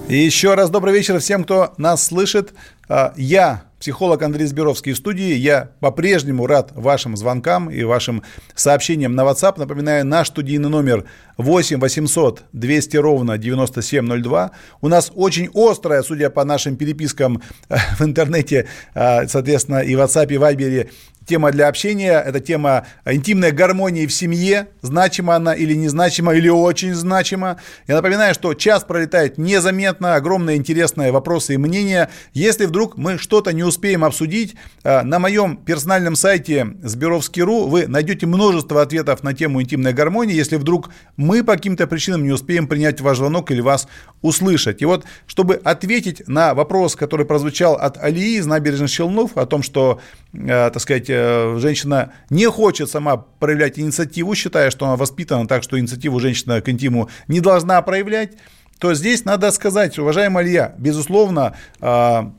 И 0.07 0.17
еще 0.17 0.55
раз 0.55 0.71
добрый 0.71 0.95
вечер 0.95 1.19
всем, 1.19 1.43
кто 1.43 1.75
нас 1.77 2.03
слышит. 2.03 2.55
А, 2.89 3.13
я 3.17 3.65
психолог 3.85 4.23
Андрей 4.23 4.47
Сберовский 4.47 4.93
в 4.93 4.97
студии. 4.97 5.35
Я 5.35 5.69
по-прежнему 5.79 6.47
рад 6.47 6.71
вашим 6.73 7.15
звонкам 7.15 7.69
и 7.69 7.83
вашим 7.83 8.23
сообщениям 8.55 9.13
на 9.13 9.21
WhatsApp. 9.21 9.59
Напоминаю, 9.59 10.03
наш 10.03 10.29
студийный 10.29 10.69
номер 10.69 11.05
8 11.37 11.79
800 11.79 12.45
200 12.51 12.97
ровно 12.97 13.37
9702. 13.37 14.51
У 14.81 14.87
нас 14.87 15.11
очень 15.13 15.51
острая, 15.53 16.01
судя 16.01 16.31
по 16.31 16.43
нашим 16.45 16.77
перепискам 16.77 17.43
в 17.99 18.01
интернете, 18.01 18.65
а, 18.95 19.27
соответственно, 19.27 19.81
и 19.81 19.95
в 19.95 19.99
WhatsApp, 19.99 20.33
и 20.33 20.37
в 20.37 20.41
Viber, 20.41 20.89
тема 21.25 21.51
для 21.51 21.67
общения, 21.67 22.21
это 22.25 22.39
тема 22.39 22.85
интимной 23.05 23.51
гармонии 23.51 24.05
в 24.05 24.13
семье, 24.13 24.67
значима 24.81 25.35
она 25.35 25.53
или 25.53 25.73
незначима, 25.73 26.33
или 26.33 26.49
очень 26.49 26.93
значима. 26.93 27.57
Я 27.87 27.95
напоминаю, 27.95 28.33
что 28.33 28.53
час 28.53 28.83
пролетает 28.83 29.37
незаметно, 29.37 30.15
огромные 30.15 30.57
интересные 30.57 31.11
вопросы 31.11 31.55
и 31.55 31.57
мнения. 31.57 32.09
Если 32.33 32.65
вдруг 32.65 32.97
мы 32.97 33.17
что-то 33.17 33.51
не 33.53 33.63
успеем 33.63 34.03
обсудить, 34.03 34.55
э, 34.83 35.01
на 35.01 35.19
моем 35.19 35.57
персональном 35.57 36.15
сайте 36.15 36.67
Сберовский.ру 36.83 37.67
вы 37.67 37.87
найдете 37.87 38.25
множество 38.25 38.81
ответов 38.81 39.23
на 39.23 39.33
тему 39.33 39.61
интимной 39.61 39.93
гармонии, 39.93 40.35
если 40.35 40.57
вдруг 40.57 40.89
мы 41.17 41.43
по 41.43 41.53
каким-то 41.53 41.87
причинам 41.87 42.23
не 42.23 42.31
успеем 42.31 42.67
принять 42.67 43.01
ваш 43.01 43.17
звонок 43.17 43.51
или 43.51 43.61
вас 43.61 43.87
услышать. 44.21 44.81
И 44.81 44.85
вот, 44.85 45.05
чтобы 45.27 45.55
ответить 45.63 46.27
на 46.27 46.53
вопрос, 46.53 46.95
который 46.95 47.25
прозвучал 47.25 47.75
от 47.75 47.97
Алии 47.97 48.37
из 48.37 48.45
набережных 48.45 48.89
Челнов, 48.89 49.37
о 49.37 49.45
том, 49.45 49.63
что, 49.63 49.99
э, 50.33 50.69
так 50.71 50.79
сказать, 50.79 51.09
женщина 51.57 52.13
не 52.29 52.49
хочет 52.49 52.89
сама 52.89 53.17
проявлять 53.17 53.79
инициативу, 53.79 54.35
считая, 54.35 54.71
что 54.71 54.85
она 54.85 54.95
воспитана 54.95 55.47
так, 55.47 55.63
что 55.63 55.79
инициативу 55.79 56.19
женщина 56.19 56.61
к 56.61 56.69
интиму 56.69 57.09
не 57.27 57.39
должна 57.39 57.81
проявлять, 57.81 58.33
то 58.79 58.93
здесь 58.93 59.25
надо 59.25 59.51
сказать, 59.51 59.97
уважаемая 59.97 60.45
Илья, 60.45 60.75
безусловно, 60.77 61.55
а, 61.79 62.33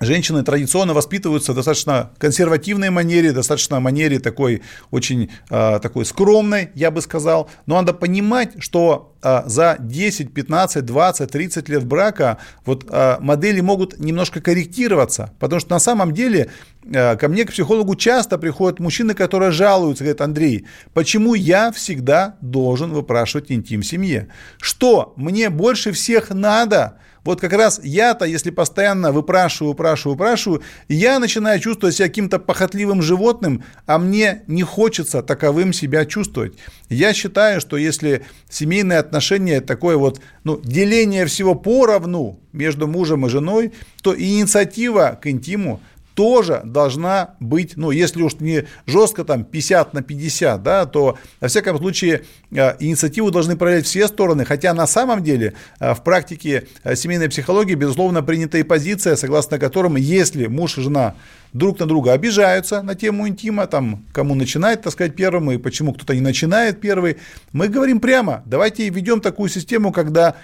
женщины 0.00 0.42
традиционно 0.42 0.94
воспитываются 0.94 1.52
в 1.52 1.54
достаточно 1.54 2.10
консервативной 2.18 2.90
манере, 2.90 3.32
достаточно 3.32 3.80
манере 3.80 4.18
такой 4.18 4.62
очень 4.90 5.30
э, 5.50 5.78
такой 5.80 6.04
скромной, 6.04 6.70
я 6.74 6.90
бы 6.90 7.00
сказал. 7.00 7.50
Но 7.66 7.76
надо 7.76 7.92
понимать, 7.92 8.62
что 8.62 9.14
э, 9.22 9.42
за 9.46 9.76
10, 9.78 10.32
15, 10.32 10.84
20, 10.84 11.30
30 11.30 11.68
лет 11.68 11.84
брака 11.84 12.38
вот 12.64 12.86
э, 12.88 13.16
модели 13.20 13.60
могут 13.60 13.98
немножко 13.98 14.40
корректироваться, 14.40 15.32
потому 15.38 15.60
что 15.60 15.70
на 15.70 15.80
самом 15.80 16.12
деле 16.12 16.50
ко 16.82 17.28
мне, 17.28 17.44
к 17.44 17.50
психологу, 17.50 17.94
часто 17.94 18.38
приходят 18.38 18.80
мужчины, 18.80 19.12
которые 19.12 19.50
жалуются, 19.50 20.02
говорят, 20.02 20.22
Андрей, 20.22 20.64
почему 20.94 21.34
я 21.34 21.72
всегда 21.72 22.36
должен 22.40 22.92
выпрашивать 22.92 23.52
интим 23.52 23.82
в 23.82 23.86
семье? 23.86 24.28
Что 24.58 25.12
мне 25.16 25.50
больше 25.50 25.92
всех 25.92 26.30
надо– 26.30 26.96
вот 27.24 27.40
как 27.40 27.52
раз 27.52 27.80
я-то, 27.82 28.24
если 28.24 28.50
постоянно 28.50 29.12
выпрашиваю, 29.12 29.72
выпрашиваю, 29.72 30.14
выпрашиваю, 30.14 30.62
я 30.88 31.18
начинаю 31.18 31.60
чувствовать 31.60 31.96
себя 31.96 32.08
каким-то 32.08 32.38
похотливым 32.38 33.02
животным, 33.02 33.64
а 33.86 33.98
мне 33.98 34.42
не 34.46 34.62
хочется 34.62 35.22
таковым 35.22 35.72
себя 35.72 36.06
чувствовать. 36.06 36.54
Я 36.88 37.12
считаю, 37.12 37.60
что 37.60 37.76
если 37.76 38.24
семейные 38.48 38.98
отношения 38.98 39.60
такое 39.60 39.96
вот, 39.96 40.20
ну, 40.44 40.60
деление 40.62 41.26
всего 41.26 41.54
поровну 41.54 42.40
между 42.52 42.86
мужем 42.86 43.26
и 43.26 43.28
женой, 43.28 43.72
то 44.02 44.18
инициатива 44.18 45.18
к 45.20 45.26
интиму 45.26 45.80
тоже 46.14 46.60
должна 46.64 47.34
быть, 47.40 47.76
ну, 47.76 47.90
если 47.90 48.22
уж 48.22 48.34
не 48.40 48.66
жестко 48.86 49.24
там 49.24 49.44
50 49.44 49.94
на 49.94 50.02
50, 50.02 50.62
да, 50.62 50.86
то, 50.86 51.18
во 51.40 51.48
всяком 51.48 51.78
случае, 51.78 52.24
э, 52.50 52.76
инициативу 52.80 53.30
должны 53.30 53.56
проявлять 53.56 53.86
все 53.86 54.08
стороны, 54.08 54.44
хотя 54.44 54.74
на 54.74 54.86
самом 54.86 55.22
деле 55.22 55.54
э, 55.78 55.94
в 55.94 56.02
практике 56.02 56.66
э, 56.84 56.96
семейной 56.96 57.28
психологии, 57.28 57.74
безусловно, 57.74 58.22
принята 58.22 58.58
и 58.58 58.62
позиция, 58.62 59.16
согласно 59.16 59.58
которым, 59.58 59.96
если 59.96 60.46
муж 60.46 60.78
и 60.78 60.82
жена 60.82 61.14
друг 61.52 61.78
на 61.78 61.86
друга 61.86 62.12
обижаются 62.12 62.82
на 62.82 62.94
тему 62.94 63.28
интима, 63.28 63.66
там, 63.66 64.04
кому 64.12 64.34
начинает, 64.34 64.82
так 64.82 64.92
сказать, 64.92 65.16
первым, 65.16 65.50
и 65.50 65.58
почему 65.58 65.92
кто-то 65.94 66.14
не 66.14 66.20
начинает 66.20 66.80
первый, 66.80 67.16
мы 67.52 67.68
говорим 67.68 68.00
прямо, 68.00 68.42
давайте 68.46 68.88
введем 68.88 69.20
такую 69.20 69.48
систему, 69.48 69.92
когда 69.92 70.36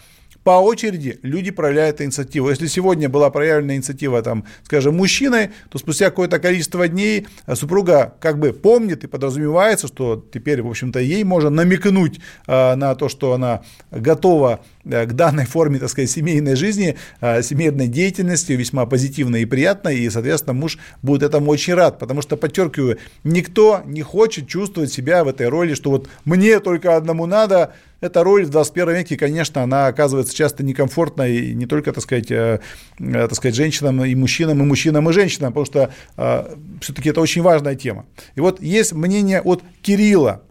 по 0.47 0.61
очереди 0.61 1.19
люди 1.23 1.51
проявляют 1.51 2.01
инициативу. 2.01 2.51
Если 2.51 2.69
сегодня 2.69 3.09
была 3.09 3.31
проявлена 3.31 3.75
инициатива, 3.75 4.23
там, 4.23 4.45
скажем, 4.63 4.97
мужчиной, 4.97 5.51
то 5.71 5.79
спустя 5.79 6.05
какое-то 6.05 6.39
количество 6.39 6.87
дней 6.87 7.27
э, 7.47 7.57
супруга 7.57 8.15
как 8.21 8.39
бы 8.39 8.53
помнит 8.53 9.03
и 9.03 9.09
подразумевается, 9.09 9.89
что 9.89 10.25
теперь, 10.33 10.63
в 10.63 10.69
общем-то, 10.69 11.01
ей 11.01 11.25
можно 11.25 11.51
намекнуть 11.51 12.21
э, 12.47 12.75
на 12.77 12.95
то, 12.95 13.09
что 13.09 13.33
она 13.33 13.63
готова 13.91 14.61
к 14.87 15.13
данной 15.13 15.47
форме, 15.47 15.79
так 15.79 15.91
сказать, 15.91 16.11
семейной 16.11 16.57
жизни, 16.57 16.97
э, 17.21 17.43
семейной 17.43 17.89
деятельности, 17.89 18.53
весьма 18.53 18.87
позитивной 18.87 19.43
и 19.43 19.45
приятной, 19.45 19.99
и, 19.99 20.11
соответственно, 20.11 20.55
муж 20.55 20.79
будет 21.03 21.23
этому 21.23 21.51
очень 21.51 21.75
рад, 21.75 21.99
потому 21.99 22.23
что, 22.23 22.37
подчеркиваю, 22.37 22.99
никто 23.25 23.83
не 23.85 24.03
хочет 24.03 24.49
чувствовать 24.49 24.93
себя 24.93 25.25
в 25.25 25.29
этой 25.29 25.49
роли, 25.49 25.75
что 25.75 25.91
вот 25.91 26.09
мне 26.25 26.61
только 26.61 26.97
одному 26.97 27.27
надо, 27.27 27.73
эта 28.01 28.23
роль 28.23 28.45
в 28.45 28.51
21 28.51 28.95
веке, 28.95 29.17
конечно, 29.17 29.63
она 29.63 29.87
оказывается 29.87 30.35
часто 30.35 30.63
некомфортной 30.63 31.55
не 31.55 31.67
только, 31.67 31.93
так 31.93 32.03
сказать, 32.03 32.31
э, 32.31 32.61
э, 32.99 33.13
так 33.13 33.35
сказать, 33.35 33.55
женщинам 33.55 34.05
и 34.05 34.15
мужчинам, 34.15 34.61
и 34.63 34.65
мужчинам 34.65 35.09
и 35.09 35.13
женщинам, 35.13 35.53
потому 35.53 35.67
что 35.67 35.93
э, 36.17 36.57
все-таки 36.81 37.09
это 37.11 37.21
очень 37.21 37.43
важная 37.43 37.75
тема. 37.75 38.07
И 38.35 38.41
вот 38.41 38.61
есть 38.61 38.93
мнение 38.93 39.41
от 39.41 39.63
Кирилла. 39.83 40.43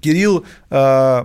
Кирилл 0.00 0.44
э, 0.70 1.24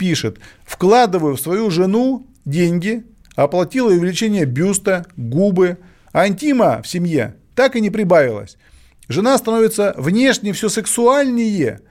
пишет, 0.00 0.38
вкладываю 0.64 1.36
в 1.36 1.40
свою 1.40 1.70
жену 1.70 2.26
деньги, 2.46 3.04
оплатила 3.36 3.90
увеличение 3.90 4.46
бюста, 4.46 5.04
губы, 5.18 5.76
а 6.12 6.26
интима 6.26 6.80
в 6.82 6.88
семье 6.88 7.36
так 7.54 7.76
и 7.76 7.82
не 7.82 7.90
прибавилось. 7.90 8.56
Жена 9.08 9.36
становится 9.36 9.94
внешне 9.98 10.54
все 10.54 10.70
сексуальнее, 10.70 11.82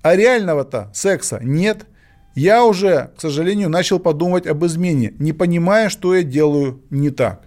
а 0.00 0.16
реального-то 0.16 0.90
секса 0.94 1.40
нет– 1.42 1.84
я 2.38 2.64
уже, 2.64 3.10
к 3.16 3.20
сожалению, 3.20 3.68
начал 3.68 3.98
подумать 3.98 4.46
об 4.46 4.64
измене, 4.64 5.12
не 5.18 5.32
понимая, 5.32 5.88
что 5.88 6.14
я 6.14 6.22
делаю 6.22 6.80
не 6.88 7.10
так. 7.10 7.42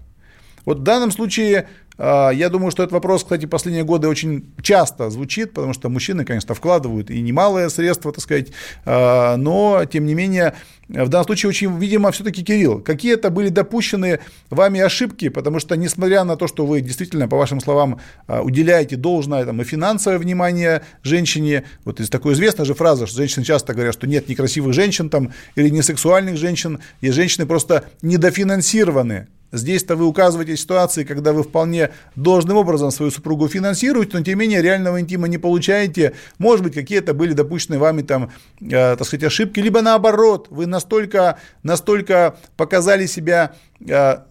Вот 0.65 0.79
в 0.79 0.83
данном 0.83 1.11
случае 1.11 1.69
я 1.97 2.49
думаю, 2.49 2.71
что 2.71 2.83
этот 2.83 2.93
вопрос, 2.93 3.23
кстати, 3.23 3.45
последние 3.45 3.83
годы 3.83 4.07
очень 4.07 4.45
часто 4.61 5.09
звучит, 5.09 5.53
потому 5.53 5.73
что 5.73 5.89
мужчины, 5.89 6.25
конечно, 6.25 6.55
вкладывают 6.55 7.11
и 7.11 7.21
немалые 7.21 7.69
средства, 7.69 8.11
так 8.11 8.23
сказать, 8.23 8.47
а, 8.85 9.37
но, 9.37 9.85
тем 9.85 10.05
не 10.05 10.15
менее, 10.15 10.55
в 10.87 11.09
данном 11.09 11.25
случае 11.25 11.49
очень, 11.49 11.77
видимо, 11.77 12.11
все-таки 12.11 12.43
Кирилл, 12.43 12.81
какие 12.81 13.13
это 13.13 13.29
были 13.29 13.49
допущены 13.49 14.19
вами 14.49 14.79
ошибки, 14.79 15.29
потому 15.29 15.59
что, 15.59 15.75
несмотря 15.75 16.23
на 16.23 16.35
то, 16.35 16.47
что 16.47 16.65
вы 16.65 16.81
действительно, 16.81 17.27
по 17.27 17.37
вашим 17.37 17.61
словам, 17.61 17.99
а, 18.27 18.41
уделяете 18.41 18.95
должное 18.95 19.45
там, 19.45 19.61
и 19.61 19.63
финансовое 19.63 20.17
внимание 20.17 20.83
женщине, 21.03 21.63
вот 21.85 21.99
из 21.99 22.09
такой 22.09 22.33
известной 22.33 22.65
же 22.65 22.73
фразы, 22.73 23.05
что 23.05 23.17
женщины 23.17 23.45
часто 23.45 23.73
говорят, 23.73 23.93
что 23.93 24.07
нет 24.07 24.27
некрасивых 24.27 24.73
женщин 24.73 25.09
там, 25.09 25.31
или 25.55 25.69
несексуальных 25.69 26.37
женщин, 26.37 26.79
и 27.01 27.11
женщины 27.11 27.45
просто 27.45 27.85
недофинансированы 28.01 29.27
Здесь-то 29.51 29.95
вы 29.95 30.05
указываете 30.05 30.55
ситуации, 30.55 31.03
когда 31.03 31.33
вы 31.33 31.43
вполне 31.43 31.91
должным 32.15 32.57
образом 32.57 32.91
свою 32.91 33.11
супругу 33.11 33.47
финансируете, 33.47 34.17
но 34.17 34.23
тем 34.23 34.39
не 34.39 34.45
менее 34.45 34.61
реального 34.61 34.99
интима 34.99 35.27
не 35.27 35.37
получаете. 35.37 36.13
Может 36.37 36.63
быть, 36.63 36.73
какие-то 36.73 37.13
были 37.13 37.33
допущены 37.33 37.77
вами 37.77 38.01
там, 38.01 38.31
э, 38.61 38.95
так 38.95 39.05
сказать, 39.05 39.25
ошибки, 39.25 39.59
либо 39.59 39.81
наоборот, 39.81 40.47
вы 40.49 40.65
настолько, 40.65 41.37
настолько 41.63 42.37
показали 42.55 43.05
себя 43.05 43.55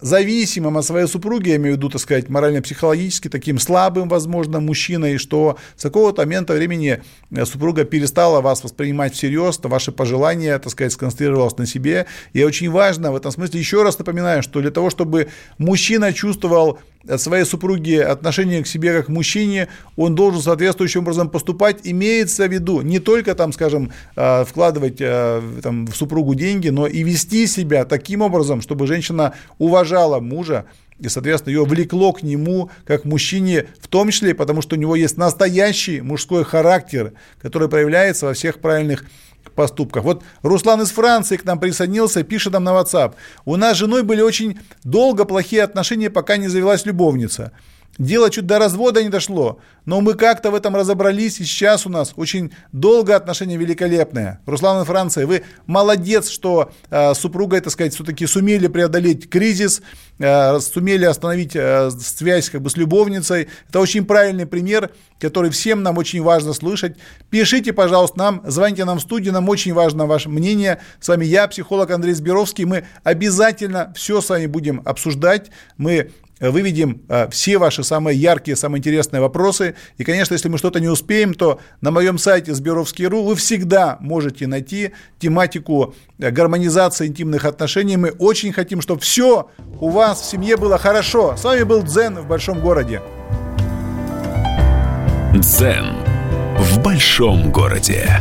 зависимым 0.01 0.76
от 0.76 0.84
своей 0.84 1.07
супруги, 1.07 1.51
я 1.51 1.57
имею 1.57 1.74
в 1.74 1.78
виду, 1.78 1.88
так 1.88 2.01
сказать, 2.01 2.28
морально-психологически, 2.28 3.28
таким 3.28 3.59
слабым, 3.59 4.09
возможно, 4.09 4.61
мужчиной, 4.61 5.18
что 5.18 5.59
с 5.76 5.82
какого-то 5.82 6.22
момента 6.22 6.53
времени 6.53 7.03
э, 7.30 7.44
супруга 7.44 7.84
перестала 7.84 8.40
вас 8.40 8.62
воспринимать 8.62 9.14
всерьез, 9.14 9.59
то 9.59 9.68
ваши 9.68 9.90
пожелания, 9.92 10.59
так 10.59 10.70
сказать, 10.70 10.92
сконцентрировалась 10.92 11.57
на 11.59 11.66
себе. 11.66 12.07
И 12.32 12.44
очень 12.44 12.70
важно 12.70 13.11
в 13.11 13.16
этом 13.16 13.32
смысле, 13.32 13.59
еще 13.59 13.82
раз 13.82 13.98
напоминаю, 13.98 14.42
что 14.42 14.61
для 14.61 14.70
того, 14.70 14.90
чтобы 14.90 15.28
мужчина 15.59 16.12
чувствовал 16.12 16.78
от 17.09 17.20
своей 17.20 17.44
супруги 17.44 17.94
отношение 17.94 18.62
к 18.62 18.66
себе 18.66 18.92
как 18.92 19.07
к 19.07 19.09
мужчине, 19.09 19.68
он 19.96 20.14
должен 20.14 20.42
соответствующим 20.42 21.01
образом 21.01 21.30
поступать, 21.30 21.78
имеется 21.84 22.46
в 22.46 22.53
виду 22.53 22.82
не 22.82 22.98
только 22.98 23.34
там, 23.34 23.53
скажем, 23.53 23.92
э, 24.16 24.44
вкладывать 24.44 25.01
э, 25.01 25.42
там, 25.62 25.86
в 25.86 25.96
супругу 25.96 26.34
деньги, 26.34 26.68
но 26.68 26.86
и 26.86 27.03
вести 27.03 27.46
себя 27.46 27.84
таким 27.84 28.20
образом, 28.20 28.61
чтобы 28.61 28.86
женщина 28.86 29.34
уважала 29.59 30.20
мужа, 30.20 30.66
и, 30.98 31.09
соответственно, 31.09 31.55
ее 31.55 31.64
влекло 31.64 32.12
к 32.12 32.22
нему 32.22 32.70
как 32.84 33.07
мужчине, 33.07 33.66
в 33.80 33.88
том 33.88 34.11
числе 34.11 34.34
потому, 34.34 34.61
что 34.61 34.76
у 34.76 34.78
него 34.78 34.94
есть 34.94 35.16
настоящий 35.16 36.03
мужской 36.03 36.44
характер, 36.44 37.14
который 37.40 37.68
проявляется 37.68 38.26
во 38.26 38.34
всех 38.34 38.59
правильных 38.59 39.07
поступках. 39.53 40.05
Вот 40.05 40.22
Руслан 40.42 40.82
из 40.82 40.90
Франции 40.90 41.36
к 41.36 41.44
нам 41.44 41.59
присоединился, 41.59 42.22
пишет 42.22 42.53
нам 42.53 42.64
на 42.64 42.70
WhatsApp. 42.70 43.14
У 43.44 43.57
нас 43.57 43.76
с 43.76 43.78
женой 43.78 44.03
были 44.03 44.20
очень 44.20 44.59
долго 44.84 45.24
плохие 45.24 45.62
отношения, 45.62 46.11
пока 46.11 46.36
не 46.36 46.48
завелась 46.48 46.86
любовница. 46.86 47.53
Дело 48.01 48.30
чуть 48.30 48.46
до 48.46 48.59
развода 48.59 49.03
не 49.03 49.11
дошло, 49.11 49.59
но 49.84 50.01
мы 50.01 50.14
как-то 50.14 50.51
в 50.51 50.55
этом 50.55 50.74
разобрались, 50.74 51.38
и 51.38 51.44
сейчас 51.44 51.84
у 51.84 51.90
нас 51.90 52.14
очень 52.16 52.51
долгое 52.72 53.14
отношение 53.14 53.59
великолепное. 53.59 54.40
Руслан 54.46 54.80
и 54.80 54.86
Франция, 54.86 55.26
вы 55.26 55.42
молодец, 55.66 56.30
что 56.30 56.72
э, 56.88 57.12
супругой, 57.12 57.61
так 57.61 57.70
сказать, 57.70 57.92
все-таки 57.92 58.24
сумели 58.24 58.68
преодолеть 58.68 59.28
кризис, 59.28 59.82
э, 60.18 60.61
сумели 60.61 61.05
остановить 61.05 61.55
э, 61.55 61.90
связь 61.90 62.48
как 62.48 62.62
бы 62.62 62.70
с 62.70 62.78
любовницей. 62.78 63.48
Это 63.68 63.80
очень 63.80 64.07
правильный 64.07 64.46
пример, 64.46 64.92
который 65.18 65.51
всем 65.51 65.82
нам 65.82 65.98
очень 65.98 66.22
важно 66.22 66.55
слышать. 66.55 66.96
Пишите, 67.28 67.74
пожалуйста, 67.74 68.16
нам, 68.16 68.42
звоните 68.46 68.86
нам 68.86 68.96
в 68.96 69.03
студию, 69.03 69.34
нам 69.34 69.46
очень 69.51 69.74
важно 69.74 70.07
ваше 70.07 70.30
мнение. 70.30 70.80
С 71.01 71.09
вами 71.09 71.26
я, 71.26 71.46
психолог 71.48 71.90
Андрей 71.90 72.14
Сберовский. 72.14 72.64
Мы 72.64 72.86
обязательно 73.05 73.92
все 73.94 74.22
с 74.22 74.30
вами 74.30 74.46
будем 74.46 74.80
обсуждать. 74.86 75.51
Мы 75.76 76.12
выведем 76.41 77.03
а, 77.09 77.28
все 77.28 77.59
ваши 77.59 77.84
самые 77.84 78.18
яркие, 78.18 78.57
самые 78.57 78.78
интересные 78.78 79.20
вопросы. 79.20 79.74
И, 79.99 80.05
конечно, 80.05 80.34
если 80.34 80.49
мы 80.49 80.59
что-то 80.59 80.80
не 80.80 80.88
успеем, 80.88 81.34
то 81.34 81.61
на 81.80 81.91
моем 81.91 82.18
сайте 82.18 82.55
Сберовский.ру 82.55 83.24
вы 83.24 83.34
всегда 83.36 83.99
можете 84.01 84.47
найти 84.47 84.93
тематику 85.18 85.95
э, 86.18 86.30
гармонизации 86.30 87.07
интимных 87.07 87.45
отношений. 87.45 87.97
Мы 87.97 88.11
очень 88.11 88.53
хотим, 88.53 88.80
чтобы 88.80 89.01
все 89.01 89.51
у 89.80 89.91
вас 89.91 90.20
в 90.20 90.24
семье 90.24 90.57
было 90.57 90.78
хорошо. 90.78 91.36
С 91.36 91.45
вами 91.45 91.64
был 91.64 91.82
Дзен 91.82 92.18
в 92.18 92.26
большом 92.26 92.61
городе. 92.61 93.03
Дзен 95.34 95.97
в 96.59 96.82
большом 96.82 97.53
городе. 97.53 98.20